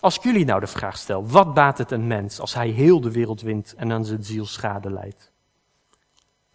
Als 0.00 0.16
ik 0.16 0.22
jullie 0.22 0.44
nou 0.44 0.60
de 0.60 0.66
vraag 0.66 0.96
stel, 0.96 1.26
wat 1.26 1.54
baat 1.54 1.78
het 1.78 1.90
een 1.90 2.06
mens 2.06 2.40
als 2.40 2.54
hij 2.54 2.68
heel 2.68 3.00
de 3.00 3.10
wereld 3.10 3.40
wint 3.40 3.74
en 3.74 3.92
aan 3.92 4.04
zijn 4.04 4.24
ziel 4.24 4.46
schade 4.46 4.90
leidt? 4.90 5.32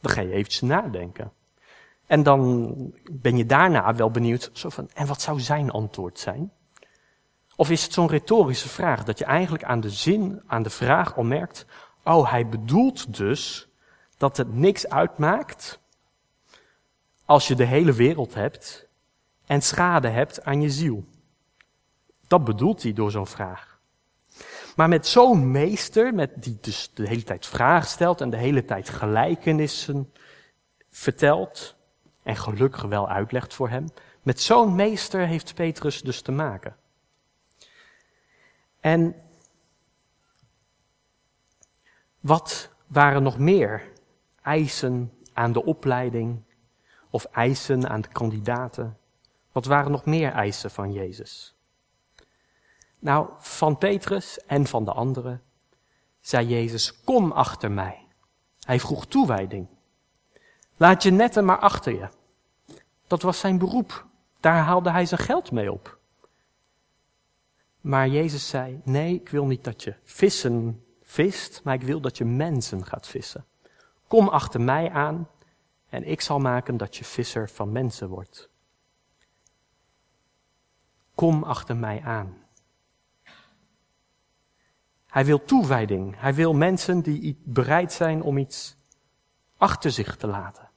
Dan 0.01 0.11
ga 0.11 0.21
je 0.21 0.31
eventjes 0.31 0.61
nadenken. 0.61 1.31
En 2.11 2.23
dan 2.23 2.75
ben 3.11 3.37
je 3.37 3.45
daarna 3.45 3.95
wel 3.95 4.11
benieuwd, 4.11 4.49
zo 4.53 4.69
van, 4.69 4.89
en 4.93 5.07
wat 5.07 5.21
zou 5.21 5.39
zijn 5.39 5.69
antwoord 5.69 6.19
zijn? 6.19 6.51
Of 7.55 7.69
is 7.69 7.83
het 7.83 7.93
zo'n 7.93 8.07
retorische 8.07 8.69
vraag, 8.69 9.03
dat 9.03 9.17
je 9.17 9.25
eigenlijk 9.25 9.63
aan 9.63 9.79
de 9.79 9.89
zin, 9.89 10.41
aan 10.47 10.63
de 10.63 10.69
vraag 10.69 11.17
al 11.17 11.53
oh, 12.03 12.31
hij 12.31 12.47
bedoelt 12.47 13.17
dus 13.17 13.67
dat 14.17 14.37
het 14.37 14.53
niks 14.53 14.87
uitmaakt 14.87 15.79
als 17.25 17.47
je 17.47 17.55
de 17.55 17.65
hele 17.65 17.93
wereld 17.93 18.33
hebt 18.33 18.87
en 19.45 19.61
schade 19.61 20.07
hebt 20.07 20.43
aan 20.43 20.61
je 20.61 20.69
ziel. 20.69 21.03
Dat 22.27 22.43
bedoelt 22.43 22.83
hij 22.83 22.93
door 22.93 23.11
zo'n 23.11 23.27
vraag. 23.27 23.79
Maar 24.75 24.89
met 24.89 25.07
zo'n 25.07 25.51
meester, 25.51 26.13
met 26.13 26.43
die 26.43 26.57
dus 26.61 26.91
de 26.93 27.07
hele 27.07 27.23
tijd 27.23 27.45
vragen 27.45 27.89
stelt 27.89 28.21
en 28.21 28.29
de 28.29 28.37
hele 28.37 28.65
tijd 28.65 28.89
gelijkenissen 28.89 30.13
vertelt, 30.89 31.79
en 32.23 32.35
gelukkig 32.35 32.81
wel 32.81 33.09
uitlegt 33.09 33.53
voor 33.53 33.69
hem, 33.69 33.85
met 34.21 34.41
zo'n 34.41 34.75
meester 34.75 35.27
heeft 35.27 35.55
Petrus 35.55 36.01
dus 36.01 36.21
te 36.21 36.31
maken. 36.31 36.75
En 38.79 39.15
wat 42.19 42.69
waren 42.87 43.23
nog 43.23 43.37
meer 43.37 43.91
eisen 44.41 45.13
aan 45.33 45.51
de 45.51 45.65
opleiding 45.65 46.43
of 47.09 47.25
eisen 47.25 47.89
aan 47.89 48.01
de 48.01 48.07
kandidaten? 48.07 48.97
Wat 49.51 49.65
waren 49.65 49.91
nog 49.91 50.05
meer 50.05 50.31
eisen 50.31 50.71
van 50.71 50.91
Jezus? 50.91 51.55
Nou, 52.99 53.29
van 53.37 53.77
Petrus 53.77 54.45
en 54.45 54.67
van 54.67 54.85
de 54.85 54.91
anderen 54.91 55.41
zei 56.19 56.47
Jezus, 56.47 57.03
kom 57.03 57.31
achter 57.31 57.71
mij. 57.71 58.07
Hij 58.59 58.79
vroeg 58.79 59.05
toewijding. 59.05 59.67
Laat 60.81 61.03
je 61.03 61.11
netten 61.11 61.45
maar 61.45 61.59
achter 61.59 61.93
je. 61.93 62.07
Dat 63.07 63.21
was 63.21 63.39
zijn 63.39 63.57
beroep. 63.57 64.05
Daar 64.39 64.63
haalde 64.63 64.91
hij 64.91 65.05
zijn 65.05 65.19
geld 65.21 65.51
mee 65.51 65.71
op. 65.71 65.99
Maar 67.81 68.07
Jezus 68.07 68.49
zei, 68.49 68.81
nee, 68.83 69.13
ik 69.13 69.29
wil 69.29 69.45
niet 69.45 69.63
dat 69.63 69.83
je 69.83 69.95
vissen 70.03 70.85
vist, 71.01 71.61
maar 71.63 71.73
ik 71.73 71.81
wil 71.81 72.01
dat 72.01 72.17
je 72.17 72.25
mensen 72.25 72.85
gaat 72.85 73.07
vissen. 73.07 73.45
Kom 74.07 74.27
achter 74.27 74.61
mij 74.61 74.91
aan 74.91 75.29
en 75.89 76.03
ik 76.03 76.21
zal 76.21 76.39
maken 76.39 76.77
dat 76.77 76.95
je 76.95 77.03
visser 77.03 77.49
van 77.49 77.71
mensen 77.71 78.09
wordt. 78.09 78.49
Kom 81.15 81.43
achter 81.43 81.75
mij 81.75 82.01
aan. 82.01 82.37
Hij 85.07 85.25
wil 85.25 85.43
toewijding. 85.43 86.19
Hij 86.19 86.33
wil 86.33 86.53
mensen 86.53 87.01
die 87.01 87.41
bereid 87.43 87.93
zijn 87.93 88.21
om 88.21 88.37
iets 88.37 88.75
achter 89.57 89.91
zich 89.91 90.15
te 90.15 90.27
laten. 90.27 90.70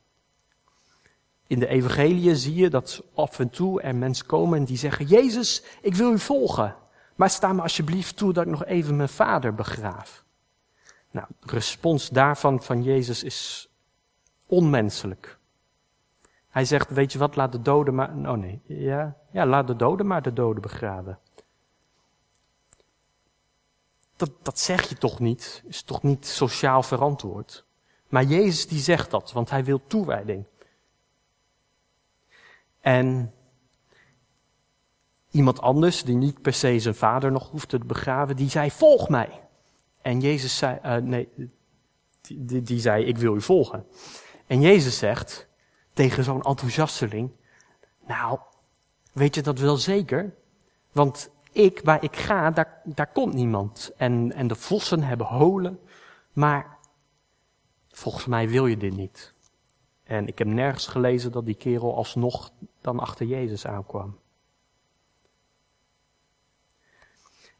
In 1.47 1.59
de 1.59 1.67
evangelie 1.67 2.37
zie 2.37 2.55
je 2.55 2.71
dat 2.71 3.03
af 3.15 3.39
en 3.39 3.51
toe 3.51 3.81
er 3.81 3.95
mensen 3.95 4.27
komen 4.27 4.65
die 4.65 4.77
zeggen, 4.77 5.07
Jezus, 5.07 5.63
ik 5.81 5.95
wil 5.95 6.13
u 6.13 6.19
volgen. 6.19 6.77
Maar 7.15 7.31
sta 7.31 7.53
me 7.53 7.63
alsjeblieft 7.63 8.17
toe 8.17 8.33
dat 8.33 8.45
ik 8.45 8.51
nog 8.51 8.65
even 8.65 8.97
mijn 8.97 9.09
vader 9.09 9.55
begraaf. 9.55 10.25
Nou, 11.11 11.27
de 11.41 11.51
respons 11.51 12.09
daarvan 12.09 12.63
van 12.63 12.83
Jezus 12.83 13.23
is 13.23 13.69
onmenselijk. 14.47 15.39
Hij 16.49 16.65
zegt, 16.65 16.91
weet 16.91 17.13
je 17.13 17.19
wat, 17.19 17.37
laat 17.37 17.53
de 17.53 17.63
doden 17.63 17.95
maar, 17.95 18.09
oh 18.09 18.33
nee, 18.33 18.61
ja, 18.67 19.17
ja, 19.31 19.47
laat 19.47 19.67
de 19.67 19.77
doden 19.77 20.07
maar 20.07 20.23
de 20.23 20.33
doden 20.33 20.63
begraven. 20.63 21.19
Dat, 24.17 24.31
dat 24.43 24.59
zeg 24.59 24.89
je 24.89 24.95
toch 24.95 25.19
niet, 25.19 25.63
is 25.67 25.83
toch 25.83 26.03
niet 26.03 26.27
sociaal 26.27 26.83
verantwoord. 26.83 27.65
Maar 28.09 28.25
Jezus 28.25 28.69
die 28.69 28.81
zegt 28.81 29.11
dat, 29.11 29.33
want 29.33 29.51
hij 29.51 29.65
wil 29.65 29.81
toewijding. 29.87 30.45
En 32.85 33.33
iemand 35.31 35.61
anders, 35.61 36.03
die 36.03 36.17
niet 36.17 36.43
per 36.43 36.53
se 36.53 36.79
zijn 36.79 36.95
vader 36.95 37.33
nog 37.33 37.51
hoefde 37.51 37.79
te 37.79 37.85
begraven, 37.85 38.37
die 38.37 38.51
zei, 38.51 38.71
volg 38.71 39.09
mij. 39.09 39.41
En 40.03 40.21
Jezus 40.21 40.57
zei, 40.57 40.79
uh, 40.85 40.97
nee, 40.97 41.29
die, 42.21 42.63
die, 42.63 42.81
zei, 42.81 43.05
ik 43.05 43.19
wil 43.19 43.35
u 43.35 43.41
volgen. 43.41 43.87
En 44.47 44.61
Jezus 44.61 44.99
zegt 44.99 45.49
tegen 45.93 46.25
zo'n 46.25 46.43
enthousiasteling, 46.43 47.31
nou, 48.07 48.39
weet 49.13 49.35
je 49.35 49.43
dat 49.43 49.59
wel 49.59 49.77
zeker? 49.77 50.35
Want 50.93 51.31
ik, 51.53 51.81
waar 51.85 52.03
ik 52.03 52.17
ga, 52.17 52.51
daar, 52.51 52.81
daar 52.85 53.13
komt 53.13 53.35
niemand. 53.35 53.93
En, 53.97 54.33
en 54.33 54.47
de 54.47 54.55
vossen 54.55 55.03
hebben 55.03 55.27
holen, 55.27 55.79
maar 56.33 56.79
volgens 57.89 58.27
mij 58.27 58.49
wil 58.49 58.67
je 58.67 58.77
dit 58.77 58.97
niet. 58.97 59.34
En 60.05 60.27
ik 60.27 60.39
heb 60.39 60.47
nergens 60.47 60.87
gelezen 60.87 61.33
dat 61.33 61.45
die 61.45 61.55
kerel 61.55 61.97
alsnog 61.97 62.53
dan 62.81 62.99
achter 62.99 63.27
Jezus 63.27 63.67
aankwam. 63.67 64.19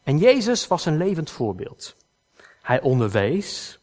En 0.03 0.19
Jezus 0.19 0.67
was 0.67 0.87
een 0.87 0.97
levend 0.97 1.31
voorbeeld. 1.31 1.97
Hij 2.63 2.81
onderwees, 2.81 3.79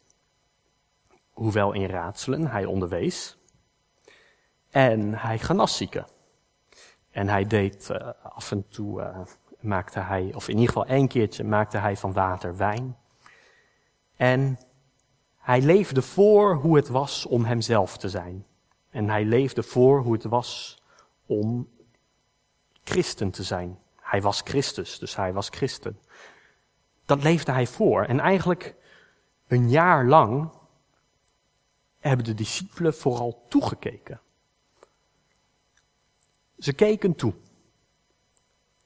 hoewel 1.30 1.74
in 1.74 1.86
raadselen, 1.86 2.48
hij 2.48 2.66
onderwees. 2.66 3.38
En 4.70 5.14
hij 5.14 5.40
genas 5.40 5.78
zieken. 5.78 6.08
En 7.12 7.28
hij 7.28 7.48
deed 7.48 7.90
uh, 7.92 8.10
af 8.24 8.52
en 8.52 8.68
toe, 8.70 9.02
uh, 9.02 9.20
maakte 9.60 10.00
hij, 10.00 10.32
of 10.34 10.48
in 10.48 10.54
ieder 10.54 10.68
geval 10.68 10.86
één 10.86 11.08
keertje, 11.08 11.44
maakte 11.44 11.78
hij 11.78 11.98
van 11.98 12.14
water 12.14 12.58
wijn. 12.58 12.98
En 14.16 14.60
hij 15.38 15.62
leefde 15.62 16.02
voor 16.02 16.56
hoe 16.56 16.76
het 16.76 16.88
was 16.88 17.26
om 17.26 17.46
hemzelf 17.46 17.98
te 17.98 18.10
zijn. 18.10 18.46
En 18.92 19.10
hij 19.10 19.26
leefde 19.26 19.64
voor 19.64 20.02
hoe 20.02 20.14
het 20.14 20.24
was 20.24 20.82
om 21.26 21.70
christen 22.84 23.32
te 23.32 23.44
zijn. 23.44 23.80
Hij 23.96 24.22
was 24.22 24.42
Christus, 24.42 25.00
dus 25.00 25.16
hij 25.16 25.34
was 25.34 25.50
christen. 25.50 26.00
Dat 27.06 27.24
leefde 27.24 27.52
hij 27.52 27.68
voor. 27.68 28.04
En 28.04 28.20
eigenlijk 28.20 28.76
een 29.48 29.70
jaar 29.70 30.06
lang 30.06 30.52
hebben 32.00 32.26
de 32.26 32.34
discipelen 32.34 32.94
vooral 32.94 33.46
toegekeken. 33.50 34.22
Ze 36.58 36.74
keken 36.74 37.16
toe. 37.16 37.34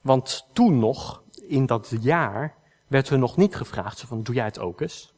Want 0.01 0.47
toen 0.53 0.79
nog, 0.79 1.23
in 1.31 1.65
dat 1.65 1.93
jaar, 1.99 2.57
werd 2.87 3.09
hun 3.09 3.19
nog 3.19 3.37
niet 3.37 3.55
gevraagd, 3.55 4.01
van, 4.01 4.23
doe 4.23 4.35
jij 4.35 4.45
het 4.45 4.59
ook 4.59 4.81
eens? 4.81 5.13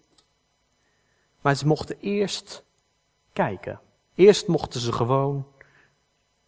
Maar 1.41 1.55
ze 1.55 1.67
mochten 1.67 1.99
eerst 1.99 2.65
kijken. 3.33 3.81
Eerst 4.17 4.47
mochten 4.47 4.79
ze 4.79 4.91
gewoon 4.91 5.47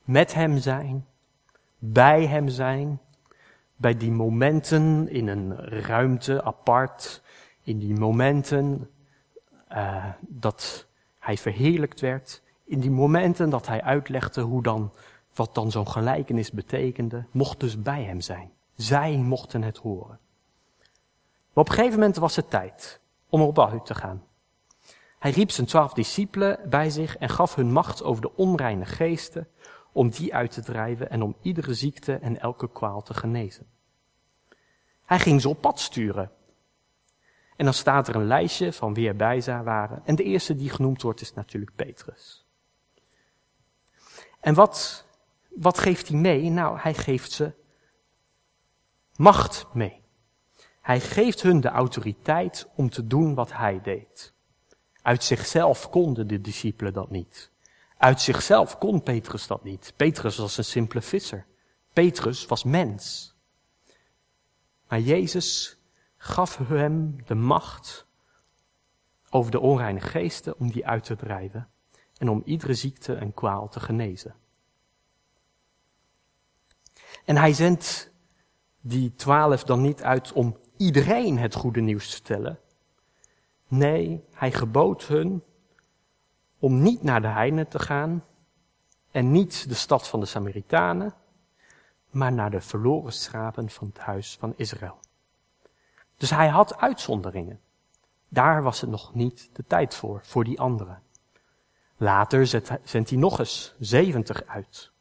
met 0.03 0.34
hem 0.34 0.58
zijn, 0.58 1.05
bij 1.77 2.25
hem 2.25 2.47
zijn, 2.47 2.99
bij 3.75 3.97
die 3.97 4.12
momenten 4.12 5.10
in 5.10 5.27
een 5.27 5.55
ruimte 5.82 6.43
apart, 6.43 7.21
in 7.62 7.79
die 7.79 7.93
momenten 7.93 8.89
uh, 9.71 10.05
dat 10.19 10.88
hij 11.19 11.38
verheerlijkt 11.38 11.99
werd, 11.99 12.41
in 12.63 12.79
die 12.79 12.91
momenten 12.91 13.49
dat 13.49 13.67
hij 13.67 13.82
uitlegde 13.82 14.41
hoe 14.41 14.63
dan, 14.63 14.93
wat 15.34 15.55
dan 15.55 15.71
zo'n 15.71 15.88
gelijkenis 15.88 16.51
betekende, 16.51 17.25
mocht 17.32 17.60
dus 17.60 17.82
bij 17.82 18.03
hem 18.03 18.21
zijn. 18.21 18.51
Zij 18.75 19.17
mochten 19.17 19.62
het 19.62 19.77
horen. 19.77 20.19
Maar 21.53 21.63
op 21.63 21.69
een 21.69 21.75
gegeven 21.75 21.99
moment 21.99 22.17
was 22.17 22.36
het 22.36 22.49
tijd 22.49 22.99
om 23.29 23.41
op 23.41 23.60
uit 23.60 23.86
te 23.86 23.95
gaan. 23.95 24.23
Hij 25.19 25.32
riep 25.32 25.51
zijn 25.51 25.67
twaalf 25.67 25.93
discipelen 25.93 26.69
bij 26.69 26.89
zich 26.89 27.17
en 27.17 27.29
gaf 27.29 27.55
hun 27.55 27.71
macht 27.71 28.03
over 28.03 28.21
de 28.21 28.36
onreine 28.36 28.86
geesten 28.86 29.47
om 29.91 30.10
die 30.10 30.36
uit 30.36 30.51
te 30.51 30.62
drijven 30.62 31.10
en 31.10 31.21
om 31.21 31.36
iedere 31.41 31.73
ziekte 31.73 32.15
en 32.15 32.39
elke 32.39 32.71
kwaal 32.71 33.01
te 33.01 33.13
genezen. 33.13 33.67
Hij 35.05 35.19
ging 35.19 35.41
ze 35.41 35.49
op 35.49 35.62
pad 35.62 35.79
sturen. 35.79 36.32
En 37.55 37.65
dan 37.65 37.73
staat 37.73 38.08
er 38.08 38.15
een 38.15 38.27
lijstje 38.27 38.73
van 38.73 38.93
wie 38.93 39.08
erbij 39.08 39.43
waren. 39.63 40.01
En 40.05 40.15
de 40.15 40.23
eerste 40.23 40.55
die 40.55 40.69
genoemd 40.69 41.01
wordt 41.01 41.21
is 41.21 41.34
natuurlijk 41.34 41.75
Petrus. 41.75 42.45
En 44.39 44.53
wat, 44.53 45.05
wat 45.49 45.79
geeft 45.79 46.08
hij 46.08 46.17
mee? 46.17 46.49
Nou, 46.49 46.79
hij 46.79 46.93
geeft 46.93 47.32
ze 47.32 47.51
macht 49.15 49.65
mee. 49.73 50.01
Hij 50.82 50.99
geeft 50.99 51.41
hun 51.41 51.62
de 51.62 51.69
autoriteit 51.69 52.67
om 52.75 52.89
te 52.89 53.08
doen 53.08 53.34
wat 53.34 53.53
hij 53.53 53.82
deed. 53.82 54.34
Uit 55.10 55.24
zichzelf 55.24 55.89
konden 55.89 56.28
de 56.28 56.41
discipelen 56.41 56.93
dat 56.93 57.10
niet. 57.10 57.52
Uit 57.98 58.22
zichzelf 58.22 58.78
kon 58.78 59.04
Petrus 59.04 59.48
dat 59.48 59.63
niet. 59.63 59.93
Petrus 59.95 60.38
was 60.38 60.58
een 60.58 60.63
simpele 60.63 61.02
visser. 61.02 61.45
Petrus 61.93 62.45
was 62.45 62.63
mens. 62.63 63.34
Maar 64.88 65.00
Jezus 65.00 65.78
gaf 66.17 66.58
hem 66.58 67.15
de 67.26 67.36
macht 67.36 68.06
over 69.30 69.52
de 69.52 69.60
onreine 69.60 70.00
geesten 70.00 70.60
om 70.60 70.72
die 70.72 70.88
uit 70.88 71.04
te 71.04 71.15
drijven 71.15 71.69
en 72.17 72.30
om 72.30 72.41
iedere 72.45 72.74
ziekte 72.74 73.13
en 73.13 73.34
kwaal 73.34 73.69
te 73.69 73.80
genezen. 73.80 74.36
En 77.26 77.38
hij 77.38 77.54
zendt 77.54 78.12
die 78.82 79.15
twaalf 79.15 79.63
dan 79.63 79.82
niet 79.82 80.04
uit 80.04 80.34
om 80.34 80.58
iedereen 80.78 81.38
het 81.38 81.56
goede 81.56 81.82
nieuws 81.82 82.06
te 82.06 82.15
vertellen. 82.15 82.60
Nee, 83.69 84.23
hij 84.34 84.51
gebood 84.51 85.03
hun 85.03 85.43
om 86.60 86.82
niet 86.82 87.03
naar 87.03 87.21
de 87.21 87.27
heiden 87.27 87.67
te 87.67 87.79
gaan 87.79 88.23
en 89.12 89.32
niet 89.32 89.69
de 89.69 89.73
stad 89.73 90.08
van 90.08 90.19
de 90.19 90.25
Samaritanen, 90.25 91.13
maar 92.10 92.32
naar 92.32 92.51
de 92.51 92.62
verloren 92.62 93.13
schapen 93.13 93.69
van 93.69 93.88
het 93.88 93.97
huis 93.97 94.38
van 94.39 94.53
Israël. 94.55 94.99
Dus 96.17 96.29
hij 96.29 96.47
had 96.47 96.77
uitzonderingen. 96.77 97.60
Daar 98.27 98.63
was 98.63 98.82
het 98.82 98.89
nog 98.89 99.13
niet 99.13 99.49
de 99.53 99.63
tijd 99.67 99.95
voor, 99.95 100.19
voor 100.23 100.43
die 100.43 100.60
anderen. 100.60 101.01
Later 101.97 102.47
zendt 102.84 103.10
hij 103.10 103.19
nog 103.19 103.39
eens 103.39 103.75
70 103.79 104.45
uit. 104.45 104.91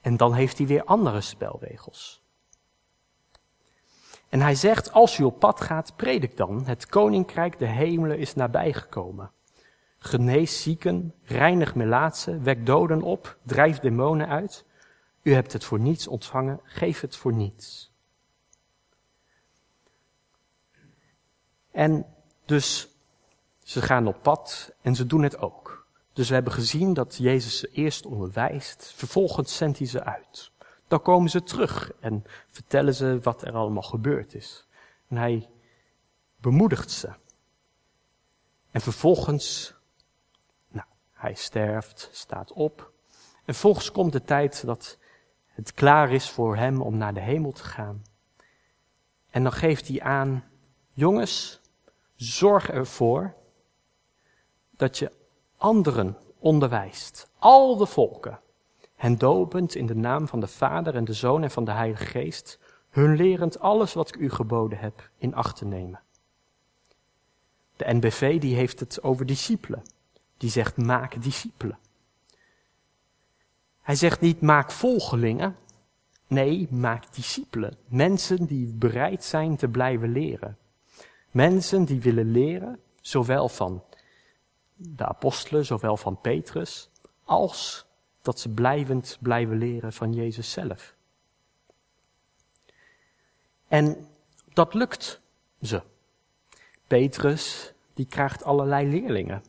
En 0.00 0.16
dan 0.16 0.34
heeft 0.34 0.58
hij 0.58 0.66
weer 0.66 0.84
andere 0.84 1.20
spelregels. 1.20 2.23
En 4.34 4.40
hij 4.40 4.54
zegt, 4.54 4.92
als 4.92 5.18
u 5.18 5.24
op 5.24 5.38
pad 5.38 5.60
gaat, 5.60 5.96
predik 5.96 6.36
dan, 6.36 6.66
het 6.66 6.86
koninkrijk 6.86 7.58
de 7.58 7.66
hemelen 7.66 8.18
is 8.18 8.34
nabijgekomen. 8.34 9.30
Genees 9.98 10.62
zieken, 10.62 11.14
reinig 11.22 11.74
melaatsen, 11.74 12.42
wek 12.42 12.66
doden 12.66 13.02
op, 13.02 13.38
drijf 13.42 13.78
demonen 13.78 14.28
uit. 14.28 14.64
U 15.22 15.32
hebt 15.32 15.52
het 15.52 15.64
voor 15.64 15.80
niets 15.80 16.06
ontvangen, 16.06 16.60
geef 16.62 17.00
het 17.00 17.16
voor 17.16 17.32
niets. 17.32 17.92
En 21.70 22.06
dus 22.44 22.88
ze 23.62 23.82
gaan 23.82 24.06
op 24.06 24.22
pad 24.22 24.74
en 24.82 24.94
ze 24.94 25.06
doen 25.06 25.22
het 25.22 25.38
ook. 25.38 25.86
Dus 26.12 26.28
we 26.28 26.34
hebben 26.34 26.52
gezien 26.52 26.94
dat 26.94 27.16
Jezus 27.16 27.58
ze 27.58 27.68
eerst 27.72 28.06
onderwijst, 28.06 28.92
vervolgens 28.96 29.56
zendt 29.56 29.78
hij 29.78 29.86
ze 29.86 30.04
uit. 30.04 30.52
Dan 30.88 31.02
komen 31.02 31.30
ze 31.30 31.42
terug 31.42 31.92
en 32.00 32.24
vertellen 32.48 32.94
ze 32.94 33.18
wat 33.22 33.42
er 33.42 33.52
allemaal 33.52 33.82
gebeurd 33.82 34.34
is. 34.34 34.66
En 35.08 35.16
hij 35.16 35.48
bemoedigt 36.36 36.90
ze. 36.90 37.12
En 38.70 38.80
vervolgens, 38.80 39.74
nou, 40.68 40.86
hij 41.12 41.34
sterft, 41.34 42.08
staat 42.12 42.52
op. 42.52 42.92
En 43.44 43.54
vervolgens 43.54 43.92
komt 43.92 44.12
de 44.12 44.22
tijd 44.22 44.66
dat 44.66 44.98
het 45.46 45.72
klaar 45.72 46.12
is 46.12 46.30
voor 46.30 46.56
hem 46.56 46.82
om 46.82 46.96
naar 46.96 47.14
de 47.14 47.20
hemel 47.20 47.52
te 47.52 47.64
gaan. 47.64 48.04
En 49.30 49.42
dan 49.42 49.52
geeft 49.52 49.88
hij 49.88 50.02
aan, 50.02 50.44
jongens, 50.92 51.60
zorg 52.14 52.70
ervoor 52.70 53.34
dat 54.70 54.98
je 54.98 55.12
anderen 55.56 56.18
onderwijst. 56.38 57.30
Al 57.38 57.76
de 57.76 57.86
volken. 57.86 58.40
Hen 58.94 59.18
dopend 59.18 59.74
in 59.74 59.86
de 59.86 59.94
naam 59.94 60.28
van 60.28 60.40
de 60.40 60.46
Vader 60.46 60.94
en 60.94 61.04
de 61.04 61.12
Zoon 61.12 61.42
en 61.42 61.50
van 61.50 61.64
de 61.64 61.72
Heilige 61.72 62.04
Geest. 62.04 62.58
Hun 62.90 63.16
lerend 63.16 63.60
alles 63.60 63.92
wat 63.92 64.08
ik 64.08 64.16
u 64.16 64.30
geboden 64.30 64.78
heb 64.78 65.10
in 65.18 65.34
acht 65.34 65.56
te 65.56 65.64
nemen. 65.64 66.00
De 67.76 67.94
NBV 67.94 68.40
die 68.40 68.54
heeft 68.54 68.80
het 68.80 69.02
over 69.02 69.26
discipelen. 69.26 69.82
Die 70.36 70.50
zegt 70.50 70.76
maak 70.76 71.22
discipelen. 71.22 71.78
Hij 73.82 73.94
zegt 73.94 74.20
niet 74.20 74.40
maak 74.40 74.70
volgelingen. 74.70 75.56
Nee, 76.26 76.68
maak 76.70 77.14
discipelen. 77.14 77.76
Mensen 77.86 78.46
die 78.46 78.72
bereid 78.72 79.24
zijn 79.24 79.56
te 79.56 79.68
blijven 79.68 80.12
leren. 80.12 80.58
Mensen 81.30 81.84
die 81.84 82.00
willen 82.00 82.30
leren, 82.30 82.80
zowel 83.00 83.48
van 83.48 83.82
de 84.74 85.06
apostelen, 85.06 85.64
zowel 85.64 85.96
van 85.96 86.20
Petrus, 86.20 86.90
als 87.24 87.83
dat 88.24 88.40
ze 88.40 88.48
blijvend 88.48 89.18
blijven 89.20 89.58
leren 89.58 89.92
van 89.92 90.12
Jezus 90.12 90.52
zelf. 90.52 90.94
En 93.68 94.08
dat 94.52 94.74
lukt 94.74 95.20
ze. 95.62 95.82
Petrus, 96.86 97.72
die 97.94 98.06
krijgt 98.06 98.44
allerlei 98.44 98.88
leerlingen. 98.88 99.44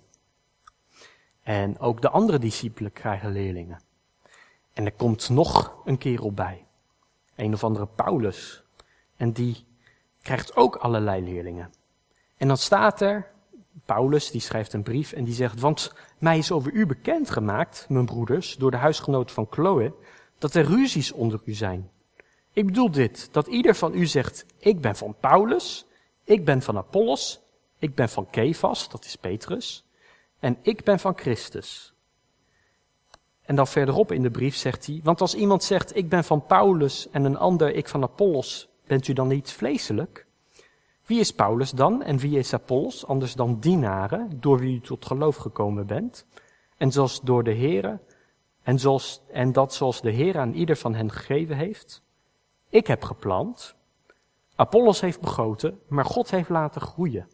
En 1.43 1.79
ook 1.79 2.01
de 2.01 2.09
andere 2.09 2.39
discipelen 2.39 2.91
krijgen 2.91 3.31
leerlingen. 3.31 3.81
En 4.73 4.85
er 4.85 4.93
komt 4.93 5.29
nog 5.29 5.81
een 5.85 5.97
kerel 5.97 6.31
bij. 6.31 6.65
Een 7.35 7.53
of 7.53 7.63
andere 7.63 7.87
Paulus. 7.87 8.63
En 9.15 9.31
die 9.31 9.65
krijgt 10.21 10.55
ook 10.55 10.75
allerlei 10.75 11.23
leerlingen. 11.23 11.73
En 12.37 12.47
dan 12.47 12.57
staat 12.57 13.01
er, 13.01 13.31
Paulus 13.85 14.31
die 14.31 14.41
schrijft 14.41 14.73
een 14.73 14.83
brief 14.83 15.11
en 15.11 15.23
die 15.23 15.33
zegt, 15.33 15.59
want 15.59 15.93
mij 16.17 16.37
is 16.37 16.51
over 16.51 16.71
u 16.71 16.85
bekend 16.85 17.29
gemaakt, 17.29 17.85
mijn 17.89 18.05
broeders, 18.05 18.55
door 18.55 18.71
de 18.71 18.77
huisgenoot 18.77 19.31
van 19.31 19.47
Chloe, 19.49 19.93
dat 20.37 20.53
er 20.53 20.65
ruzies 20.65 21.11
onder 21.11 21.41
u 21.45 21.53
zijn. 21.53 21.89
Ik 22.53 22.65
bedoel 22.65 22.91
dit, 22.91 23.29
dat 23.31 23.47
ieder 23.47 23.75
van 23.75 23.93
u 23.93 24.05
zegt, 24.05 24.45
ik 24.57 24.81
ben 24.81 24.95
van 24.95 25.15
Paulus, 25.19 25.85
ik 26.23 26.45
ben 26.45 26.61
van 26.61 26.77
Apollos, 26.77 27.41
ik 27.79 27.95
ben 27.95 28.09
van 28.09 28.29
Kefas, 28.29 28.89
dat 28.89 29.05
is 29.05 29.15
Petrus, 29.15 29.85
en 30.39 30.57
ik 30.61 30.83
ben 30.83 30.99
van 30.99 31.17
Christus. 31.17 31.93
En 33.41 33.55
dan 33.55 33.67
verderop 33.67 34.11
in 34.11 34.21
de 34.21 34.31
brief 34.31 34.55
zegt 34.55 34.85
hij, 34.85 34.99
want 35.03 35.21
als 35.21 35.35
iemand 35.35 35.63
zegt, 35.63 35.95
ik 35.95 36.09
ben 36.09 36.23
van 36.23 36.45
Paulus 36.45 37.09
en 37.11 37.23
een 37.23 37.37
ander, 37.37 37.75
ik 37.75 37.87
van 37.87 38.03
Apollos, 38.03 38.69
bent 38.87 39.07
u 39.07 39.13
dan 39.13 39.27
niet 39.27 39.51
vleeselijk? 39.51 40.24
Wie 41.05 41.19
is 41.19 41.33
Paulus 41.33 41.71
dan 41.71 42.03
en 42.03 42.17
wie 42.17 42.37
is 42.37 42.53
Apollos, 42.53 43.05
anders 43.05 43.33
dan 43.33 43.59
dienaren, 43.59 44.39
door 44.39 44.59
wie 44.59 44.75
u 44.75 44.81
tot 44.81 45.05
geloof 45.05 45.35
gekomen 45.35 45.87
bent? 45.87 46.25
En 46.77 46.91
zoals 46.91 47.21
door 47.21 47.43
de 47.43 47.55
Here, 47.55 47.99
en, 48.63 48.79
zoals, 48.79 49.21
en 49.31 49.51
dat 49.51 49.73
zoals 49.73 50.01
de 50.01 50.11
Heer 50.11 50.37
aan 50.37 50.53
ieder 50.53 50.75
van 50.75 50.95
hen 50.95 51.11
gegeven 51.11 51.57
heeft? 51.57 52.01
Ik 52.69 52.87
heb 52.87 53.03
geplant, 53.03 53.75
Apollos 54.55 55.01
heeft 55.01 55.21
begoten, 55.21 55.79
maar 55.87 56.05
God 56.05 56.31
heeft 56.31 56.49
laten 56.49 56.81
groeien. 56.81 57.27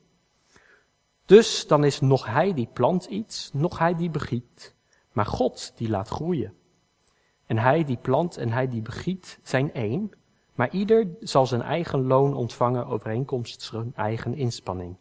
Dus 1.26 1.68
dan 1.68 1.84
is 1.84 2.00
nog 2.00 2.26
hij 2.26 2.54
die 2.54 2.70
plant 2.74 3.06
iets, 3.06 3.50
nog 3.54 3.78
hij 3.78 3.96
die 3.96 4.10
begiet, 4.10 4.76
maar 5.12 5.26
God 5.26 5.74
die 5.76 5.90
laat 5.90 6.08
groeien. 6.08 6.54
En 7.46 7.58
hij 7.58 7.84
die 7.84 7.98
plant 7.98 8.38
en 8.38 8.52
hij 8.52 8.68
die 8.68 8.82
begiet 8.82 9.40
zijn 9.44 9.74
één, 9.74 10.12
maar 10.62 10.72
ieder 10.72 11.08
zal 11.20 11.46
zijn 11.46 11.62
eigen 11.62 12.08
loon 12.08 12.34
ontvangen 12.34 12.86
overeenkomst 12.86 13.62
zijn 13.62 13.94
eigen 13.96 14.36
inspanning. 14.36 14.98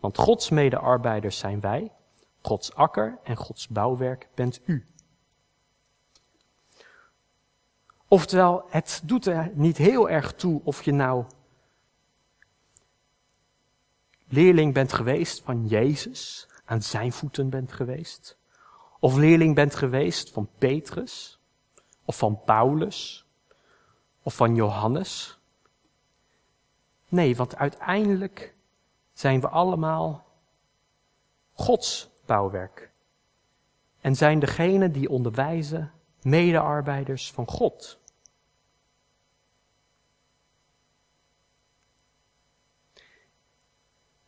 Want 0.00 0.18
Gods 0.18 0.50
medearbeiders 0.50 1.38
zijn 1.38 1.60
wij, 1.60 1.92
Gods 2.42 2.74
akker 2.74 3.18
en 3.22 3.36
Gods 3.36 3.68
bouwwerk 3.68 4.28
bent 4.34 4.60
u. 4.64 4.86
Oftewel, 8.08 8.64
het 8.68 9.02
doet 9.04 9.26
er 9.26 9.50
niet 9.54 9.76
heel 9.76 10.08
erg 10.08 10.32
toe 10.32 10.60
of 10.64 10.82
je 10.82 10.92
nou 10.92 11.24
leerling 14.28 14.74
bent 14.74 14.92
geweest 14.92 15.42
van 15.42 15.66
Jezus, 15.66 16.48
aan 16.64 16.82
zijn 16.82 17.12
voeten 17.12 17.50
bent 17.50 17.72
geweest, 17.72 18.38
of 19.00 19.16
leerling 19.16 19.54
bent 19.54 19.74
geweest 19.74 20.30
van 20.30 20.48
Petrus, 20.58 21.40
of 22.04 22.18
van 22.18 22.40
Paulus, 22.44 23.23
of 24.24 24.34
van 24.34 24.54
Johannes. 24.54 25.38
Nee, 27.08 27.36
want 27.36 27.56
uiteindelijk 27.56 28.54
zijn 29.12 29.40
we 29.40 29.48
allemaal 29.48 30.24
Gods 31.52 32.10
bouwwerk. 32.26 32.90
En 34.00 34.16
zijn 34.16 34.38
degenen 34.38 34.92
die 34.92 35.08
onderwijzen 35.08 35.92
medearbeiders 36.22 37.32
van 37.32 37.48
God. 37.48 37.98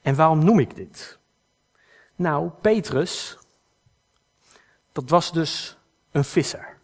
En 0.03 0.15
waarom 0.15 0.45
noem 0.45 0.59
ik 0.59 0.75
dit? 0.75 1.19
Nou, 2.17 2.49
Petrus, 2.49 3.39
dat 4.93 5.11
was 5.11 5.33
dus 5.33 5.77
een 6.11 6.25
visser. 6.25 6.79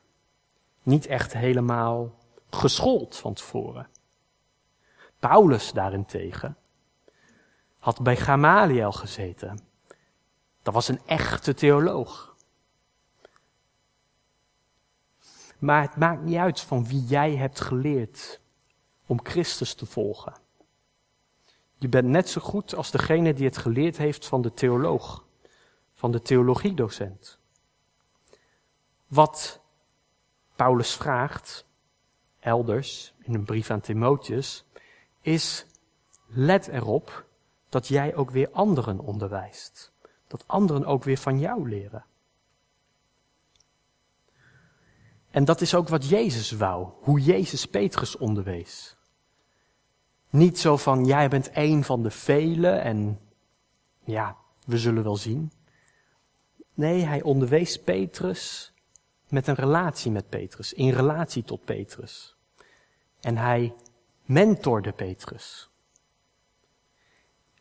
Niet 0.83 1.07
echt 1.07 1.33
helemaal 1.33 2.20
geschoold 2.55 3.17
van 3.17 3.35
tevoren. 3.35 3.88
Paulus 5.19 5.73
daarentegen 5.73 6.57
had 7.79 8.03
bij 8.03 8.17
Gamaliel 8.17 8.93
gezeten. 8.93 9.59
Dat 10.62 10.75
was 10.75 10.88
een 10.88 11.01
echte 11.07 11.55
theoloog. 11.55 12.37
Maar 15.59 15.83
het 15.83 15.97
maakt 15.97 16.23
niet 16.23 16.37
uit 16.37 16.61
van 16.61 16.87
wie 16.87 17.05
jij 17.05 17.37
hebt 17.37 17.61
geleerd 17.61 18.41
om 19.07 19.21
Christus 19.23 19.75
te 19.75 19.87
volgen. 19.87 20.35
Je 21.79 21.88
bent 21.88 22.09
net 22.09 22.29
zo 22.29 22.41
goed 22.41 22.75
als 22.75 22.91
degene 22.91 23.35
die 23.35 23.45
het 23.45 23.57
geleerd 23.57 23.97
heeft 23.97 24.27
van 24.27 24.43
de 24.43 24.55
theoloog, 24.55 25.25
van 25.95 26.11
de 26.11 26.23
theologiedocent. 26.23 27.38
Wat 29.07 29.61
Paulus 30.57 30.95
vraagt, 30.95 31.67
elders 32.42 33.14
in 33.22 33.35
een 33.35 33.44
brief 33.44 33.70
aan 33.70 33.81
Timotheus, 33.81 34.64
is 35.20 35.66
let 36.26 36.68
erop 36.68 37.24
dat 37.68 37.88
jij 37.88 38.14
ook 38.14 38.31
weer 38.31 38.50
anderen 38.50 38.98
onderwijst. 38.98 39.92
Dat 40.26 40.44
anderen 40.46 40.85
ook 40.85 41.05
weer 41.05 41.18
van 41.18 41.38
jou 41.38 41.68
leren. 41.68 42.05
En 45.31 45.44
dat 45.44 45.61
is 45.61 45.74
ook 45.74 45.88
wat 45.88 46.09
Jezus 46.09 46.50
wou, 46.50 46.88
hoe 47.00 47.20
Jezus 47.20 47.66
Petrus 47.66 48.16
onderwees. 48.16 48.96
Niet 50.31 50.59
zo 50.59 50.76
van, 50.76 51.05
jij 51.05 51.28
bent 51.28 51.50
één 51.50 51.83
van 51.83 52.02
de 52.02 52.11
velen 52.11 52.83
en 52.83 53.20
ja, 54.05 54.37
we 54.64 54.78
zullen 54.78 55.02
wel 55.02 55.16
zien. 55.16 55.52
Nee, 56.74 57.02
hij 57.05 57.22
onderwees 57.22 57.81
Petrus 57.81 58.72
met 59.33 59.47
een 59.47 59.55
relatie 59.55 60.11
met 60.11 60.29
Petrus, 60.29 60.73
in 60.73 60.90
relatie 60.90 61.45
tot 61.45 61.64
Petrus. 61.64 62.37
En 63.21 63.37
hij 63.37 63.75
mentorde 64.25 64.92
Petrus. 64.92 65.71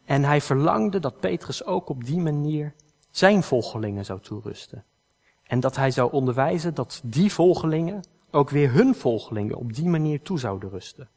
En 0.06 0.24
hij 0.24 0.42
verlangde 0.42 1.00
dat 1.00 1.20
Petrus 1.20 1.66
ook 1.66 1.90
op 1.90 2.04
die 2.04 2.20
manier 2.20 2.74
zijn 3.10 3.44
volgelingen 3.44 4.06
zou 4.06 4.20
toerusten. 4.20 4.86
En 5.44 5.60
dat 5.60 5.76
hij 5.76 5.92
zou 5.92 6.12
onderwijzen 6.12 6.74
dat 6.74 7.02
die 7.04 7.34
volgelingen 7.34 8.04
ook 8.32 8.50
weer 8.50 8.72
hun 8.72 8.96
volgelingen 8.96 9.56
op 9.56 9.74
die 9.74 9.88
manier 9.88 10.22
toe 10.22 10.40
zouden 10.40 10.70
rusten. 10.70 11.10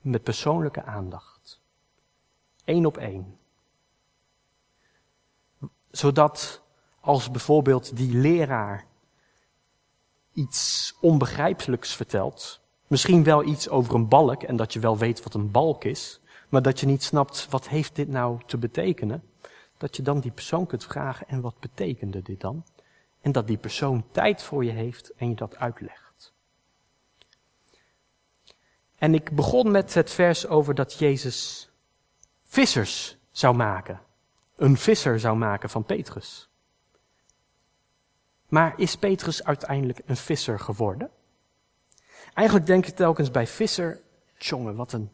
Met 0.00 0.22
persoonlijke 0.22 0.82
aandacht. 0.82 1.60
Eén 2.64 2.86
op 2.86 2.96
één. 2.96 3.38
Zodat 5.90 6.62
als 7.00 7.30
bijvoorbeeld 7.30 7.96
die 7.96 8.16
leraar 8.16 8.88
iets 10.32 10.94
onbegrijpelijks 11.00 11.94
vertelt, 11.94 12.60
misschien 12.86 13.24
wel 13.24 13.44
iets 13.44 13.68
over 13.68 13.94
een 13.94 14.08
balk 14.08 14.42
en 14.42 14.56
dat 14.56 14.72
je 14.72 14.80
wel 14.80 14.98
weet 14.98 15.22
wat 15.22 15.34
een 15.34 15.50
balk 15.50 15.84
is, 15.84 16.20
maar 16.48 16.62
dat 16.62 16.80
je 16.80 16.86
niet 16.86 17.02
snapt 17.02 17.46
wat 17.50 17.68
heeft 17.68 17.96
dit 17.96 18.08
nou 18.08 18.40
te 18.46 18.58
betekenen, 18.58 19.22
dat 19.76 19.96
je 19.96 20.02
dan 20.02 20.20
die 20.20 20.30
persoon 20.30 20.66
kunt 20.66 20.84
vragen 20.84 21.28
en 21.28 21.40
wat 21.40 21.58
betekende 21.58 22.22
dit 22.22 22.40
dan? 22.40 22.64
En 23.20 23.32
dat 23.32 23.46
die 23.46 23.56
persoon 23.56 24.04
tijd 24.10 24.42
voor 24.42 24.64
je 24.64 24.70
heeft 24.70 25.12
en 25.16 25.28
je 25.28 25.34
dat 25.34 25.56
uitlegt. 25.56 26.32
En 28.96 29.14
ik 29.14 29.30
begon 29.30 29.70
met 29.70 29.94
het 29.94 30.10
vers 30.10 30.46
over 30.46 30.74
dat 30.74 30.98
Jezus 30.98 31.70
vissers 32.44 33.16
zou 33.30 33.56
maken. 33.56 34.00
Een 34.56 34.76
visser 34.76 35.20
zou 35.20 35.36
maken 35.36 35.70
van 35.70 35.84
Petrus. 35.84 36.49
Maar 38.50 38.74
is 38.76 38.96
Petrus 38.96 39.44
uiteindelijk 39.44 40.00
een 40.06 40.16
visser 40.16 40.58
geworden? 40.58 41.10
Eigenlijk 42.34 42.66
denk 42.66 42.86
ik 42.86 42.94
telkens 42.94 43.30
bij 43.30 43.46
visser, 43.46 44.00
jongen, 44.38 44.76
wat 44.76 44.92
een, 44.92 45.10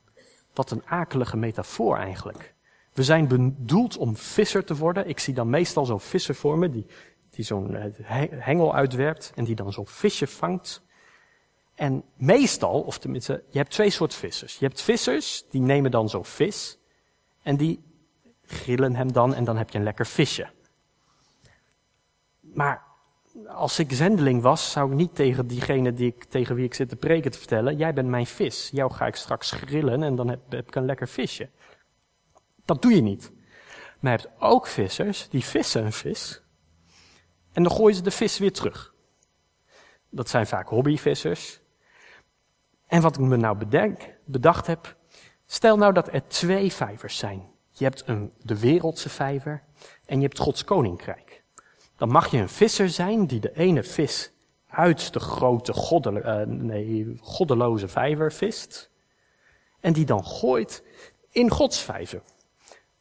wat 0.55 0.71
een 0.71 0.83
akelige 0.87 1.37
metafoor 1.37 1.97
eigenlijk. 1.97 2.55
We 2.93 3.03
zijn 3.03 3.29
bedoeld 3.29 3.97
om 3.97 4.17
visser 4.17 4.65
te 4.65 4.77
worden. 4.77 5.09
Ik 5.09 5.19
zie 5.19 5.35
dan 5.35 5.51
meestal 5.51 5.85
zo'n 5.85 6.01
visser 6.01 6.35
voor 6.35 6.59
me, 6.59 6.69
die, 6.69 6.87
die 7.31 7.45
zo'n 7.45 7.75
eh, 7.75 7.93
hengel 8.31 8.75
uitwerpt 8.75 9.33
en 9.35 9.45
die 9.45 9.55
dan 9.55 9.73
zo'n 9.73 9.87
visje 9.87 10.27
vangt. 10.27 10.83
En 11.75 12.05
meestal, 12.15 12.81
of 12.81 12.99
tenminste, 12.99 13.45
je 13.49 13.59
hebt 13.59 13.71
twee 13.71 13.91
soorten 13.91 14.19
vissers. 14.19 14.57
Je 14.59 14.65
hebt 14.65 14.83
vissers, 14.83 15.45
die 15.51 15.61
nemen 15.61 15.91
dan 15.91 16.09
zo'n 16.09 16.25
vis 16.25 16.79
en 17.43 17.57
die 17.57 17.85
grillen 18.43 18.95
hem 18.95 19.13
dan 19.13 19.35
en 19.35 19.45
dan 19.45 19.57
heb 19.57 19.71
je 19.71 19.79
een 19.79 19.85
lekker 19.85 20.07
visje. 20.07 20.49
Maar 22.41 22.86
als 23.49 23.79
ik 23.79 23.93
zendeling 23.93 24.43
was, 24.43 24.71
zou 24.71 24.91
ik 24.91 24.97
niet 24.97 25.15
tegen 25.15 25.47
diegene 25.47 25.93
die 25.93 26.07
ik, 26.07 26.25
tegen 26.25 26.55
wie 26.55 26.65
ik 26.65 26.75
zit 26.75 26.89
te 26.89 26.97
preken 26.97 27.31
te 27.31 27.39
vertellen, 27.39 27.77
jij 27.77 27.93
bent 27.93 28.09
mijn 28.09 28.27
vis. 28.27 28.71
Jou 28.73 28.93
ga 28.93 29.07
ik 29.07 29.17
straks 29.17 29.51
grillen 29.51 30.03
en 30.03 30.15
dan 30.15 30.29
heb, 30.29 30.41
heb 30.49 30.67
ik 30.67 30.75
een 30.75 30.85
lekker 30.85 31.09
visje. 31.09 31.49
Dat 32.65 32.83
doe 32.83 32.95
je 32.95 33.03
niet. 33.03 33.33
Maar 34.01 34.13
je 34.13 34.19
hebt 34.19 34.43
ook 34.43 34.67
vissers, 34.67 35.29
die 35.29 35.45
vissen 35.45 35.85
een 35.85 35.93
vis. 35.93 36.43
En 37.53 37.63
dan 37.63 37.73
gooien 37.73 37.97
ze 37.97 38.03
de 38.03 38.11
vis 38.11 38.39
weer 38.39 38.53
terug. 38.53 38.95
Dat 40.11 40.29
zijn 40.29 40.47
vaak 40.47 40.69
hobbyvissers. 40.69 41.61
En 42.87 43.03
wat 43.03 43.17
ik 43.17 43.21
me 43.21 43.37
nou 43.37 43.57
bedenk, 43.57 44.15
bedacht 44.25 44.67
heb, 44.67 44.97
stel 45.47 45.77
nou 45.77 45.93
dat 45.93 46.13
er 46.13 46.29
twee 46.29 46.73
vijvers 46.73 47.19
zijn. 47.19 47.55
Je 47.71 47.85
hebt 47.85 48.03
een, 48.07 48.33
de 48.43 48.59
wereldse 48.59 49.09
vijver 49.09 49.63
en 50.05 50.17
je 50.17 50.23
hebt 50.27 50.39
Gods 50.39 50.65
koninkrijk. 50.65 51.26
Dan 51.97 52.09
mag 52.09 52.31
je 52.31 52.39
een 52.39 52.49
visser 52.49 52.89
zijn 52.89 53.27
die 53.27 53.41
de 53.41 53.53
ene 53.53 53.83
vis 53.83 54.33
uit 54.69 55.13
de 55.13 55.21
grote 55.21 55.73
uh, 56.13 56.41
nee, 56.47 57.17
goddeloze 57.21 57.89
vijver 57.89 58.33
vist. 58.33 58.91
En 59.81 59.93
die 59.93 60.05
dan 60.05 60.25
gooit 60.25 60.83
in 61.31 61.51
Gods 61.51 61.81
vijver. 61.81 62.21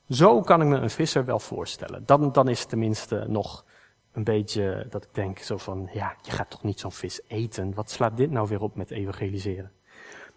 Zo 0.09 0.41
kan 0.41 0.61
ik 0.61 0.67
me 0.67 0.77
een 0.77 0.89
visser 0.89 1.25
wel 1.25 1.39
voorstellen. 1.39 2.05
Dan, 2.05 2.31
dan 2.31 2.47
is 2.47 2.59
het 2.59 2.69
tenminste 2.69 3.25
nog 3.27 3.65
een 4.11 4.23
beetje 4.23 4.87
dat 4.89 5.03
ik 5.03 5.09
denk 5.13 5.39
zo 5.39 5.57
van, 5.57 5.89
ja, 5.93 6.15
je 6.21 6.31
gaat 6.31 6.49
toch 6.49 6.63
niet 6.63 6.79
zo'n 6.79 6.91
vis 6.91 7.21
eten? 7.27 7.73
Wat 7.73 7.91
slaat 7.91 8.17
dit 8.17 8.31
nou 8.31 8.47
weer 8.47 8.61
op 8.61 8.75
met 8.75 8.91
evangeliseren? 8.91 9.71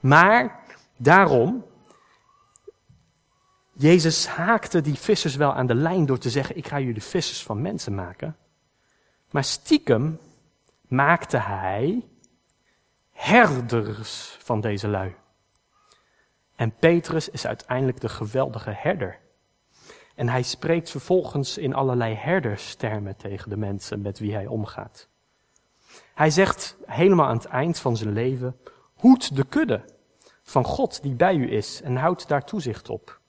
Maar 0.00 0.60
daarom, 0.96 1.64
Jezus 3.72 4.26
haakte 4.26 4.80
die 4.80 4.94
vissers 4.94 5.36
wel 5.36 5.52
aan 5.52 5.66
de 5.66 5.74
lijn 5.74 6.06
door 6.06 6.18
te 6.18 6.30
zeggen, 6.30 6.56
ik 6.56 6.68
ga 6.68 6.80
jullie 6.80 7.02
vissers 7.02 7.42
van 7.42 7.62
mensen 7.62 7.94
maken. 7.94 8.36
Maar 9.30 9.44
stiekem 9.44 10.18
maakte 10.86 11.38
hij 11.38 12.04
herders 13.10 14.36
van 14.38 14.60
deze 14.60 14.88
lui. 14.88 15.14
En 16.56 16.74
Petrus 16.74 17.28
is 17.28 17.46
uiteindelijk 17.46 18.00
de 18.00 18.08
geweldige 18.08 18.70
herder. 18.70 19.18
En 20.14 20.28
hij 20.28 20.42
spreekt 20.42 20.90
vervolgens 20.90 21.58
in 21.58 21.74
allerlei 21.74 22.14
herderstermen 22.14 23.16
tegen 23.16 23.50
de 23.50 23.56
mensen 23.56 24.00
met 24.00 24.18
wie 24.18 24.34
hij 24.34 24.46
omgaat. 24.46 25.08
Hij 26.14 26.30
zegt 26.30 26.76
helemaal 26.86 27.26
aan 27.26 27.36
het 27.36 27.44
eind 27.44 27.78
van 27.78 27.96
zijn 27.96 28.12
leven, 28.12 28.56
hoed 28.94 29.36
de 29.36 29.44
kudde 29.44 29.84
van 30.42 30.64
God 30.64 31.02
die 31.02 31.14
bij 31.14 31.34
u 31.34 31.52
is 31.52 31.82
en 31.82 31.96
houd 31.96 32.28
daar 32.28 32.44
toezicht 32.44 32.88
op. 32.88 33.20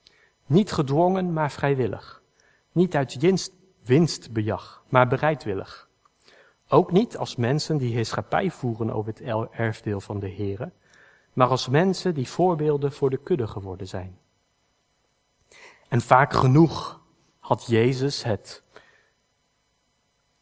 Niet 0.46 0.72
gedwongen, 0.72 1.32
maar 1.32 1.50
vrijwillig. 1.50 2.22
Niet 2.72 2.96
uit 2.96 3.18
winst, 3.18 3.52
winstbejag, 3.84 4.84
maar 4.88 5.08
bereidwillig. 5.08 5.89
Ook 6.72 6.92
niet 6.92 7.16
als 7.16 7.36
mensen 7.36 7.76
die 7.76 7.94
heerschappij 7.94 8.50
voeren 8.50 8.90
over 8.90 9.12
het 9.12 9.50
erfdeel 9.50 10.00
van 10.00 10.20
de 10.20 10.30
Here, 10.30 10.72
maar 11.32 11.48
als 11.48 11.68
mensen 11.68 12.14
die 12.14 12.28
voorbeelden 12.28 12.92
voor 12.92 13.10
de 13.10 13.16
kudde 13.16 13.46
geworden 13.46 13.88
zijn. 13.88 14.18
En 15.88 16.00
vaak 16.00 16.32
genoeg 16.32 17.00
had 17.38 17.66
Jezus 17.66 18.22
het 18.22 18.62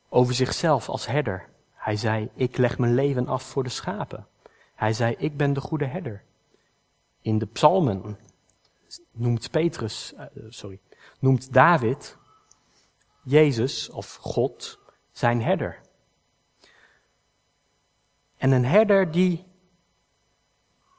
over 0.08 0.34
zichzelf 0.34 0.88
als 0.88 1.06
herder. 1.06 1.48
Hij 1.72 1.96
zei, 1.96 2.30
ik 2.34 2.56
leg 2.56 2.78
mijn 2.78 2.94
leven 2.94 3.28
af 3.28 3.42
voor 3.42 3.62
de 3.62 3.68
schapen. 3.68 4.26
Hij 4.74 4.92
zei, 4.92 5.14
ik 5.18 5.36
ben 5.36 5.52
de 5.52 5.60
goede 5.60 5.86
herder. 5.86 6.24
In 7.20 7.38
de 7.38 7.46
psalmen 7.46 8.18
noemt 9.12 9.50
Petrus, 9.50 10.12
uh, 10.16 10.24
sorry, 10.48 10.80
noemt 11.18 11.52
David 11.52 12.16
Jezus 13.22 13.90
of 13.90 14.14
God 14.14 14.78
zijn 15.12 15.42
herder. 15.42 15.86
En 18.38 18.50
een 18.50 18.64
herder 18.64 19.10
die, 19.10 19.46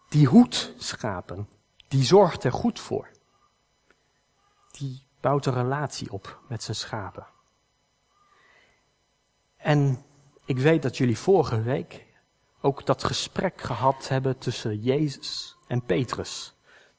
die 0.10 0.28
hoedt 0.28 0.74
schapen, 0.78 1.48
die 1.88 2.04
zorgt 2.04 2.44
er 2.44 2.52
goed 2.52 2.80
voor 2.80 3.10
die 4.80 5.08
bouwt 5.20 5.46
een 5.46 5.54
relatie 5.54 6.12
op 6.12 6.40
met 6.48 6.64
zijn 6.64 6.78
schapen. 6.78 7.28
En 9.58 10.04
ik 10.46 10.58
weet 10.58 10.82
dat 10.82 10.98
jullie 10.98 11.18
vorige 11.18 11.62
week 11.62 12.06
ook 12.62 12.86
dat 12.86 13.04
gesprek 13.04 13.62
gehad 13.62 14.08
hebben 14.08 14.38
tussen 14.38 14.80
Jezus 14.82 15.58
en 15.68 15.86
Petrus. 15.86 16.54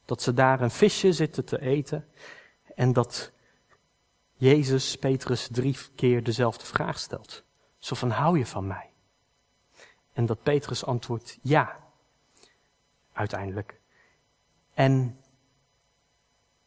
Dat 0.04 0.22
ze 0.22 0.34
daar 0.34 0.60
een 0.60 0.70
visje 0.70 1.12
zitten 1.12 1.44
te 1.44 1.60
eten 1.60 2.08
en 2.74 2.92
dat 2.92 3.32
Jezus 4.34 4.96
Petrus 4.96 5.48
drie 5.50 5.76
keer 5.94 6.22
dezelfde 6.22 6.66
vraag 6.66 6.98
stelt. 6.98 7.44
Zo 7.78 7.94
van, 7.94 8.10
hou 8.10 8.38
je 8.38 8.46
van 8.46 8.66
mij? 8.66 8.89
En 10.20 10.26
dat 10.26 10.42
Petrus 10.42 10.84
antwoordt, 10.84 11.38
ja, 11.42 11.76
uiteindelijk. 13.12 13.80
En 14.74 15.16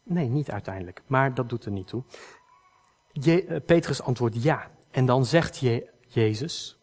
Nee, 0.04 0.30
niet 0.30 0.52
uiteindelijk, 0.52 1.02
maar 1.06 1.34
dat 1.34 1.50
doet 1.50 1.66
er 1.66 1.72
niet 1.72 1.88
toe. 1.88 2.04
Je, 3.12 3.46
uh, 3.46 3.58
Petrus 3.66 4.02
antwoordt 4.02 4.44
ja. 4.44 4.72
En 4.92 5.06
dan 5.06 5.26
zegt 5.26 5.58
je, 5.58 5.90
Jezus, 6.08 6.80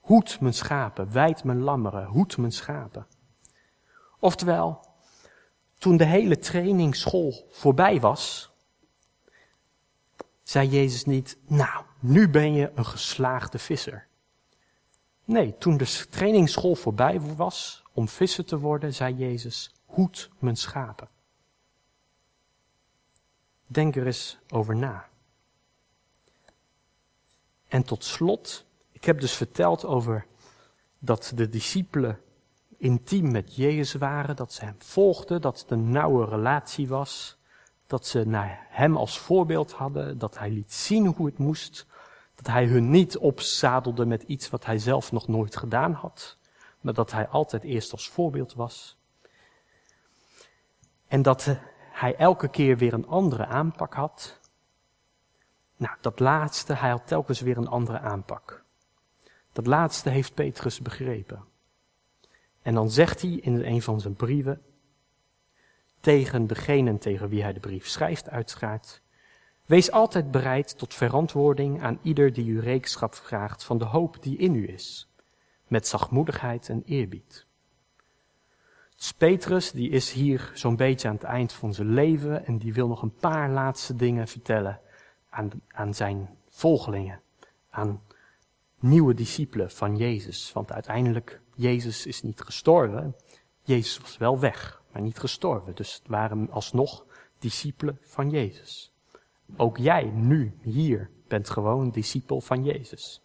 hoed 0.00 0.40
mijn 0.40 0.54
schapen, 0.54 1.12
wijd 1.12 1.44
mijn 1.44 1.60
lammeren, 1.60 2.06
hoed 2.06 2.36
mijn 2.36 2.52
schapen. 2.52 3.06
Oftewel, 4.18 4.80
toen 5.78 5.96
de 5.96 6.04
hele 6.04 6.38
trainingsschool 6.38 7.48
voorbij 7.50 8.00
was, 8.00 8.50
zei 10.42 10.68
Jezus 10.68 11.04
niet, 11.04 11.38
nou, 11.46 11.84
nu 12.00 12.28
ben 12.28 12.52
je 12.52 12.72
een 12.74 12.86
geslaagde 12.86 13.58
visser. 13.58 14.10
Nee, 15.32 15.58
toen 15.58 15.76
de 15.76 16.06
trainingsschool 16.10 16.74
voorbij 16.74 17.20
was 17.20 17.82
om 17.92 18.08
visser 18.08 18.44
te 18.44 18.58
worden, 18.58 18.94
zei 18.94 19.14
Jezus, 19.14 19.74
hoed 19.84 20.30
mijn 20.38 20.56
schapen. 20.56 21.08
Denk 23.66 23.96
er 23.96 24.06
eens 24.06 24.38
over 24.48 24.76
na. 24.76 25.08
En 27.68 27.82
tot 27.82 28.04
slot, 28.04 28.66
ik 28.90 29.04
heb 29.04 29.20
dus 29.20 29.32
verteld 29.32 29.84
over 29.84 30.26
dat 30.98 31.32
de 31.34 31.48
discipelen 31.48 32.20
intiem 32.76 33.30
met 33.30 33.56
Jezus 33.56 33.92
waren, 33.92 34.36
dat 34.36 34.52
ze 34.52 34.64
hem 34.64 34.76
volgden, 34.78 35.40
dat 35.40 35.60
het 35.60 35.70
een 35.70 35.90
nauwe 35.90 36.24
relatie 36.24 36.88
was, 36.88 37.38
dat 37.86 38.06
ze 38.06 38.26
naar 38.26 38.66
hem 38.68 38.96
als 38.96 39.18
voorbeeld 39.18 39.72
hadden, 39.72 40.18
dat 40.18 40.38
hij 40.38 40.50
liet 40.50 40.72
zien 40.72 41.06
hoe 41.06 41.26
het 41.26 41.38
moest, 41.38 41.86
dat 42.42 42.52
hij 42.52 42.66
hun 42.66 42.90
niet 42.90 43.18
opzadelde 43.18 44.06
met 44.06 44.22
iets 44.22 44.50
wat 44.50 44.64
hij 44.64 44.78
zelf 44.78 45.12
nog 45.12 45.28
nooit 45.28 45.56
gedaan 45.56 45.92
had, 45.92 46.38
maar 46.80 46.94
dat 46.94 47.12
hij 47.12 47.28
altijd 47.28 47.62
eerst 47.62 47.92
als 47.92 48.08
voorbeeld 48.08 48.54
was. 48.54 48.98
En 51.06 51.22
dat 51.22 51.56
hij 51.92 52.16
elke 52.16 52.48
keer 52.48 52.76
weer 52.76 52.92
een 52.92 53.06
andere 53.06 53.46
aanpak 53.46 53.94
had. 53.94 54.40
Nou, 55.76 55.96
dat 56.00 56.20
laatste, 56.20 56.74
hij 56.74 56.90
had 56.90 57.06
telkens 57.06 57.40
weer 57.40 57.56
een 57.56 57.68
andere 57.68 57.98
aanpak. 57.98 58.64
Dat 59.52 59.66
laatste 59.66 60.10
heeft 60.10 60.34
Petrus 60.34 60.80
begrepen. 60.80 61.44
En 62.62 62.74
dan 62.74 62.90
zegt 62.90 63.22
hij 63.22 63.30
in 63.30 63.64
een 63.64 63.82
van 63.82 64.00
zijn 64.00 64.14
brieven, 64.14 64.62
tegen 66.00 66.46
degene 66.46 66.98
tegen 66.98 67.28
wie 67.28 67.42
hij 67.42 67.52
de 67.52 67.60
brief 67.60 67.88
schrijft, 67.88 68.28
uiteraard, 68.28 69.01
wees 69.72 69.90
altijd 69.90 70.30
bereid 70.30 70.78
tot 70.78 70.94
verantwoording 70.94 71.82
aan 71.82 71.98
ieder 72.02 72.32
die 72.32 72.46
u 72.46 72.60
rekenschap 72.60 73.14
vraagt 73.14 73.64
van 73.64 73.78
de 73.78 73.84
hoop 73.84 74.22
die 74.22 74.36
in 74.36 74.54
u 74.54 74.68
is, 74.68 75.08
met 75.66 75.86
zachtmoedigheid 75.86 76.68
en 76.68 76.82
eerbied. 76.84 77.46
Petrus, 79.16 79.70
die 79.70 79.90
is 79.90 80.12
hier 80.12 80.50
zo'n 80.54 80.76
beetje 80.76 81.08
aan 81.08 81.14
het 81.14 81.24
eind 81.24 81.52
van 81.52 81.74
zijn 81.74 81.92
leven 81.92 82.46
en 82.46 82.58
die 82.58 82.72
wil 82.72 82.88
nog 82.88 83.02
een 83.02 83.14
paar 83.14 83.50
laatste 83.50 83.96
dingen 83.96 84.28
vertellen 84.28 84.80
aan, 85.30 85.50
aan 85.68 85.94
zijn 85.94 86.36
volgelingen, 86.48 87.20
aan 87.70 88.02
nieuwe 88.78 89.14
discipelen 89.14 89.70
van 89.70 89.96
Jezus. 89.96 90.52
Want 90.52 90.72
uiteindelijk, 90.72 91.40
Jezus 91.54 92.06
is 92.06 92.22
niet 92.22 92.40
gestorven. 92.40 93.16
Jezus 93.62 93.98
was 93.98 94.16
wel 94.16 94.38
weg, 94.38 94.82
maar 94.92 95.02
niet 95.02 95.18
gestorven. 95.18 95.74
Dus 95.74 95.94
het 95.94 96.08
waren 96.08 96.50
alsnog 96.50 97.04
discipelen 97.38 97.98
van 98.02 98.30
Jezus. 98.30 98.91
Ook 99.56 99.76
jij 99.78 100.04
nu, 100.04 100.58
hier, 100.62 101.10
bent 101.28 101.50
gewoon 101.50 101.90
discipel 101.90 102.40
van 102.40 102.64
Jezus. 102.64 103.22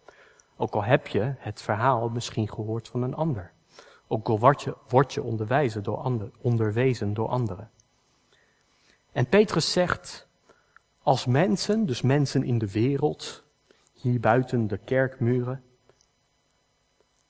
Ook 0.56 0.74
al 0.74 0.84
heb 0.84 1.06
je 1.06 1.34
het 1.38 1.62
verhaal 1.62 2.08
misschien 2.08 2.48
gehoord 2.48 2.88
van 2.88 3.02
een 3.02 3.14
ander. 3.14 3.52
Ook 4.06 4.28
al 4.28 4.38
word 4.38 4.62
je, 4.62 4.76
word 4.88 5.12
je 5.12 5.22
onderwijzen 5.22 5.82
door 5.82 5.96
ander, 5.96 6.30
onderwezen 6.40 7.14
door 7.14 7.28
anderen. 7.28 7.70
En 9.12 9.28
Petrus 9.28 9.72
zegt, 9.72 10.28
als 11.02 11.26
mensen, 11.26 11.86
dus 11.86 12.02
mensen 12.02 12.44
in 12.44 12.58
de 12.58 12.70
wereld, 12.70 13.44
hier 13.92 14.20
buiten 14.20 14.66
de 14.66 14.78
kerkmuren, 14.78 15.62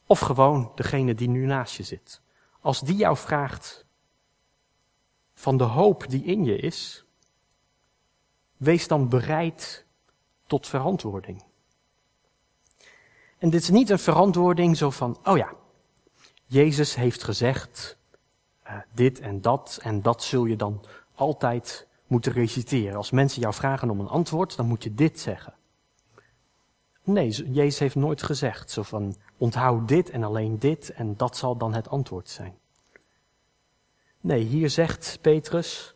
of 0.06 0.20
gewoon 0.20 0.72
degene 0.74 1.14
die 1.14 1.28
nu 1.28 1.46
naast 1.46 1.76
je 1.76 1.82
zit, 1.82 2.22
als 2.60 2.80
die 2.80 2.96
jou 2.96 3.16
vraagt 3.16 3.86
van 5.34 5.56
de 5.56 5.64
hoop 5.64 6.08
die 6.08 6.24
in 6.24 6.44
je 6.44 6.56
is, 6.56 7.04
wees 8.58 8.88
dan 8.88 9.08
bereid 9.08 9.84
tot 10.46 10.66
verantwoording. 10.66 11.44
En 13.38 13.50
dit 13.50 13.62
is 13.62 13.70
niet 13.70 13.90
een 13.90 13.98
verantwoording 13.98 14.76
zo 14.76 14.90
van, 14.90 15.18
oh 15.24 15.36
ja, 15.36 15.52
Jezus 16.44 16.94
heeft 16.94 17.24
gezegd 17.24 17.98
uh, 18.66 18.72
dit 18.92 19.20
en 19.20 19.40
dat 19.40 19.78
en 19.82 20.02
dat 20.02 20.22
zul 20.22 20.44
je 20.44 20.56
dan 20.56 20.84
altijd 21.14 21.86
moeten 22.06 22.32
reciteren. 22.32 22.96
Als 22.96 23.10
mensen 23.10 23.40
jou 23.40 23.54
vragen 23.54 23.90
om 23.90 24.00
een 24.00 24.08
antwoord, 24.08 24.56
dan 24.56 24.66
moet 24.66 24.82
je 24.82 24.94
dit 24.94 25.20
zeggen. 25.20 25.54
Nee, 27.02 27.28
Jezus 27.52 27.78
heeft 27.78 27.94
nooit 27.94 28.22
gezegd 28.22 28.70
zo 28.70 28.82
van 28.82 29.16
onthoud 29.38 29.88
dit 29.88 30.10
en 30.10 30.24
alleen 30.24 30.58
dit 30.58 30.92
en 30.92 31.16
dat 31.16 31.36
zal 31.36 31.56
dan 31.56 31.74
het 31.74 31.88
antwoord 31.88 32.28
zijn. 32.28 32.58
Nee, 34.20 34.44
hier 34.44 34.70
zegt 34.70 35.18
Petrus, 35.20 35.94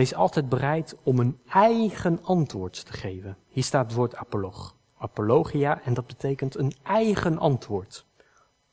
wees 0.00 0.14
altijd 0.14 0.48
bereid 0.48 0.96
om 1.02 1.18
een 1.18 1.40
eigen 1.48 2.24
antwoord 2.24 2.86
te 2.86 2.92
geven. 2.92 3.36
Hier 3.48 3.64
staat 3.64 3.84
het 3.86 3.94
woord 3.94 4.14
apolog, 4.14 4.76
apologia 4.98 5.82
en 5.82 5.94
dat 5.94 6.06
betekent 6.06 6.56
een 6.56 6.72
eigen 6.82 7.38
antwoord. 7.38 8.06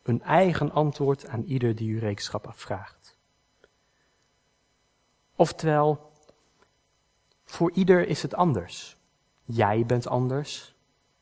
Een 0.04 0.22
eigen 0.22 0.72
antwoord 0.72 1.28
aan 1.28 1.44
ieder 1.44 1.76
die 1.76 1.90
u 1.90 2.00
rekenschap 2.00 2.48
afvraagt. 2.48 3.18
Oftewel, 5.36 6.12
voor 7.46 7.72
ieder 7.72 8.08
is 8.08 8.22
het 8.22 8.36
anders. 8.36 8.98
Jij 9.44 9.86
bent 9.86 10.08
anders. 10.08 10.76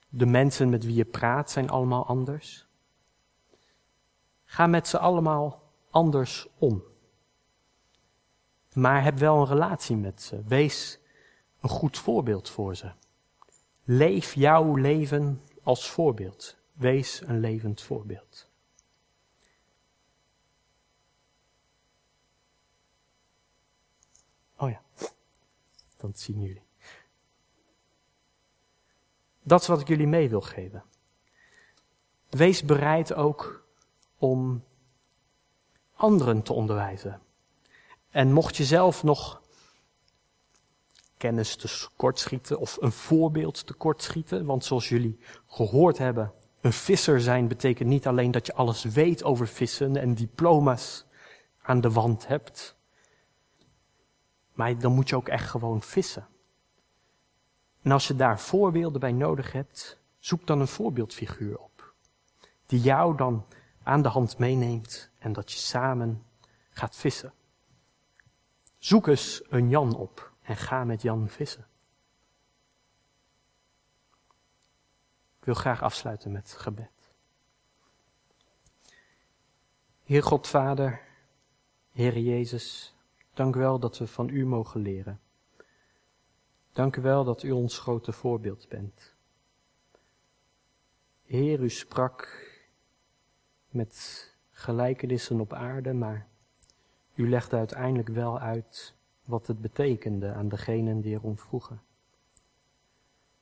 De 0.10 0.26
mensen 0.26 0.70
met 0.70 0.86
wie 0.86 0.96
je 0.96 1.06
praat 1.06 1.52
zijn 1.52 1.70
allemaal 1.70 2.06
anders. 2.06 2.68
Ga 4.44 4.68
met 4.68 4.88
ze 4.88 5.00
allemaal 5.00 5.62
anders 5.90 6.48
om. 6.58 6.84
Maar 8.76 9.04
heb 9.04 9.18
wel 9.18 9.40
een 9.40 9.48
relatie 9.48 9.96
met 9.96 10.22
ze. 10.22 10.44
Wees 10.44 11.00
een 11.60 11.70
goed 11.70 11.98
voorbeeld 11.98 12.50
voor 12.50 12.76
ze. 12.76 12.92
Leef 13.84 14.34
jouw 14.34 14.76
leven 14.76 15.42
als 15.64 15.90
voorbeeld. 15.90 16.58
Wees 16.74 17.22
een 17.22 17.40
levend 17.40 17.82
voorbeeld. 17.82 18.50
Oh 24.58 24.70
ja, 24.70 24.82
dat 25.98 26.20
zien 26.20 26.42
jullie. 26.42 26.64
Dat 29.44 29.62
is 29.62 29.68
wat 29.68 29.82
ik 29.82 29.88
jullie 29.88 30.08
mee 30.08 30.30
wil 30.30 30.42
geven. 30.42 30.84
Wees 32.30 32.64
bereid 32.64 33.14
ook 33.14 33.66
om 34.18 34.64
anderen 35.94 36.42
te 36.42 36.54
onderwijzen. 36.54 37.22
En 38.16 38.32
mocht 38.32 38.58
je 38.58 38.64
zelf 38.64 39.04
nog 39.04 39.42
kennis 41.18 41.56
tekortschieten 41.56 42.60
of 42.60 42.78
een 42.82 42.92
voorbeeld 42.92 43.68
tekortschieten, 43.68 44.46
want 44.46 44.66
zoals 44.66 44.90
jullie 44.90 45.20
gehoord 45.48 45.98
hebben, 45.98 46.34
een 46.62 46.74
visser 46.74 47.22
zijn 47.22 47.48
betekent 47.48 47.90
niet 47.90 48.08
alleen 48.08 48.32
dat 48.32 48.46
je 48.46 48.54
alles 48.54 48.84
weet 48.84 49.24
over 49.24 49.48
vissen 49.48 49.98
en 49.98 50.14
diploma's 50.14 51.06
aan 51.62 51.82
de 51.82 51.92
wand 51.92 52.28
hebt, 52.28 52.78
maar 54.54 54.80
dan 54.80 54.94
moet 54.94 55.10
je 55.10 55.16
ook 55.16 55.28
echt 55.28 55.50
gewoon 55.50 55.82
vissen. 55.82 56.28
En 57.82 57.92
als 57.92 58.08
je 58.08 58.16
daar 58.16 58.40
voorbeelden 58.40 59.00
bij 59.00 59.12
nodig 59.12 59.52
hebt, 59.52 60.00
zoek 60.20 60.48
dan 60.48 60.60
een 60.60 60.68
voorbeeldfiguur 60.68 61.58
op. 61.58 61.94
Die 62.66 62.82
jou 62.82 63.18
dan 63.18 63.46
aan 63.84 64.02
de 64.02 64.10
hand 64.10 64.38
meeneemt 64.38 65.10
en 65.20 65.34
dat 65.34 65.52
je 65.52 65.58
samen 65.58 66.24
gaat 66.70 66.96
vissen. 66.96 67.34
Zoek 68.86 69.08
eens 69.08 69.42
een 69.50 69.70
Jan 69.70 69.96
op 69.96 70.32
en 70.42 70.56
ga 70.56 70.84
met 70.84 71.02
Jan 71.02 71.30
vissen. 71.30 71.68
Ik 75.40 75.46
wil 75.46 75.54
graag 75.54 75.82
afsluiten 75.82 76.32
met 76.32 76.52
gebed. 76.52 77.16
Heer 80.04 80.24
God 80.24 80.48
Vader, 80.48 81.02
Heer 81.92 82.18
Jezus, 82.18 82.96
dank 83.34 83.56
u 83.56 83.60
wel 83.60 83.80
dat 83.80 83.98
we 83.98 84.08
van 84.08 84.30
u 84.30 84.46
mogen 84.46 84.82
leren. 84.82 85.22
Dank 86.72 86.96
u 86.96 87.02
wel 87.02 87.24
dat 87.24 87.44
u 87.44 87.52
ons 87.52 87.80
grote 87.80 88.12
voorbeeld 88.12 88.70
bent. 88.70 89.16
Heer, 91.24 91.60
u 91.60 91.70
sprak 91.70 92.50
met 93.70 94.34
gelijkenissen 94.52 95.40
op 95.40 95.54
aarde, 95.54 95.94
maar 95.94 96.28
u 97.16 97.30
legde 97.30 97.58
uiteindelijk 97.58 98.10
wel 98.10 98.40
uit 98.40 98.96
wat 99.26 99.48
het 99.48 99.62
betekende 99.62 100.34
aan 100.34 100.48
degenen 100.48 101.02
die 101.02 101.14
erom 101.14 101.38
vroegen. 101.38 101.82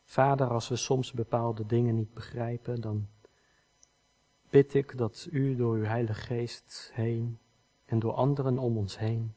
Vader, 0.04 0.48
als 0.48 0.70
we 0.70 0.76
soms 0.76 1.12
bepaalde 1.12 1.66
dingen 1.66 1.96
niet 1.96 2.14
begrijpen, 2.14 2.82
dan 2.82 3.08
bid 4.50 4.74
ik 4.74 4.98
dat 4.98 5.28
u 5.32 5.56
door 5.56 5.76
uw 5.76 5.84
Heilige 5.84 6.22
Geest 6.22 6.92
heen 6.94 7.40
en 7.86 8.00
door 8.00 8.14
anderen 8.14 8.58
om 8.58 8.78
ons 8.78 8.98
heen 8.98 9.34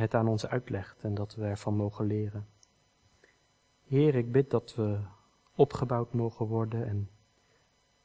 het 0.00 0.14
aan 0.14 0.28
ons 0.28 0.46
uitlegt 0.46 1.04
en 1.04 1.14
dat 1.14 1.34
we 1.34 1.44
ervan 1.44 1.76
mogen 1.76 2.06
leren. 2.06 2.46
Heer, 3.84 4.14
ik 4.14 4.32
bid 4.32 4.50
dat 4.50 4.74
we 4.74 4.98
opgebouwd 5.54 6.12
mogen 6.12 6.46
worden 6.46 6.86
en 6.86 7.10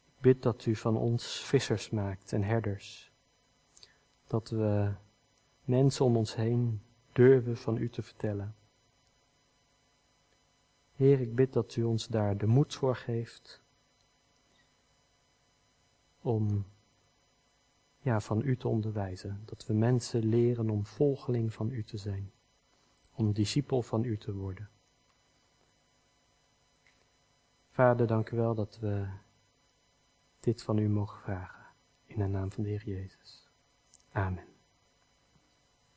ik 0.05 0.21
bid 0.21 0.43
dat 0.43 0.65
u 0.65 0.75
van 0.75 0.97
ons 0.97 1.45
vissers 1.45 1.89
maakt 1.89 2.33
en 2.33 2.43
herders. 2.43 3.13
Dat 4.27 4.49
we 4.49 4.93
mensen 5.63 6.05
om 6.05 6.17
ons 6.17 6.35
heen 6.35 6.81
durven 7.11 7.57
van 7.57 7.77
u 7.77 7.89
te 7.89 8.01
vertellen. 8.01 8.55
Heer, 10.95 11.19
ik 11.19 11.35
bid 11.35 11.53
dat 11.53 11.75
u 11.75 11.83
ons 11.83 12.07
daar 12.07 12.37
de 12.37 12.47
moed 12.47 12.75
voor 12.75 12.95
geeft 12.95 13.61
om 16.21 16.65
ja, 17.99 18.19
van 18.19 18.41
u 18.41 18.57
te 18.57 18.67
onderwijzen. 18.67 19.41
Dat 19.45 19.65
we 19.65 19.73
mensen 19.73 20.25
leren 20.25 20.69
om 20.69 20.85
volgeling 20.85 21.53
van 21.53 21.71
u 21.71 21.83
te 21.83 21.97
zijn, 21.97 22.31
om 23.13 23.33
discipel 23.33 23.81
van 23.81 24.03
u 24.03 24.17
te 24.17 24.33
worden. 24.33 24.69
Vader, 27.69 28.07
dank 28.07 28.29
u 28.29 28.37
wel 28.37 28.55
dat 28.55 28.79
we 28.79 29.07
dit 30.39 30.63
van 30.63 30.77
u 30.77 30.89
mogen 30.89 31.19
vragen. 31.19 31.65
In 32.05 32.19
de 32.19 32.27
naam 32.27 32.51
van 32.51 32.63
de 32.63 32.69
Heer 32.69 32.83
Jezus. 32.85 33.44
Amen. 34.15 34.54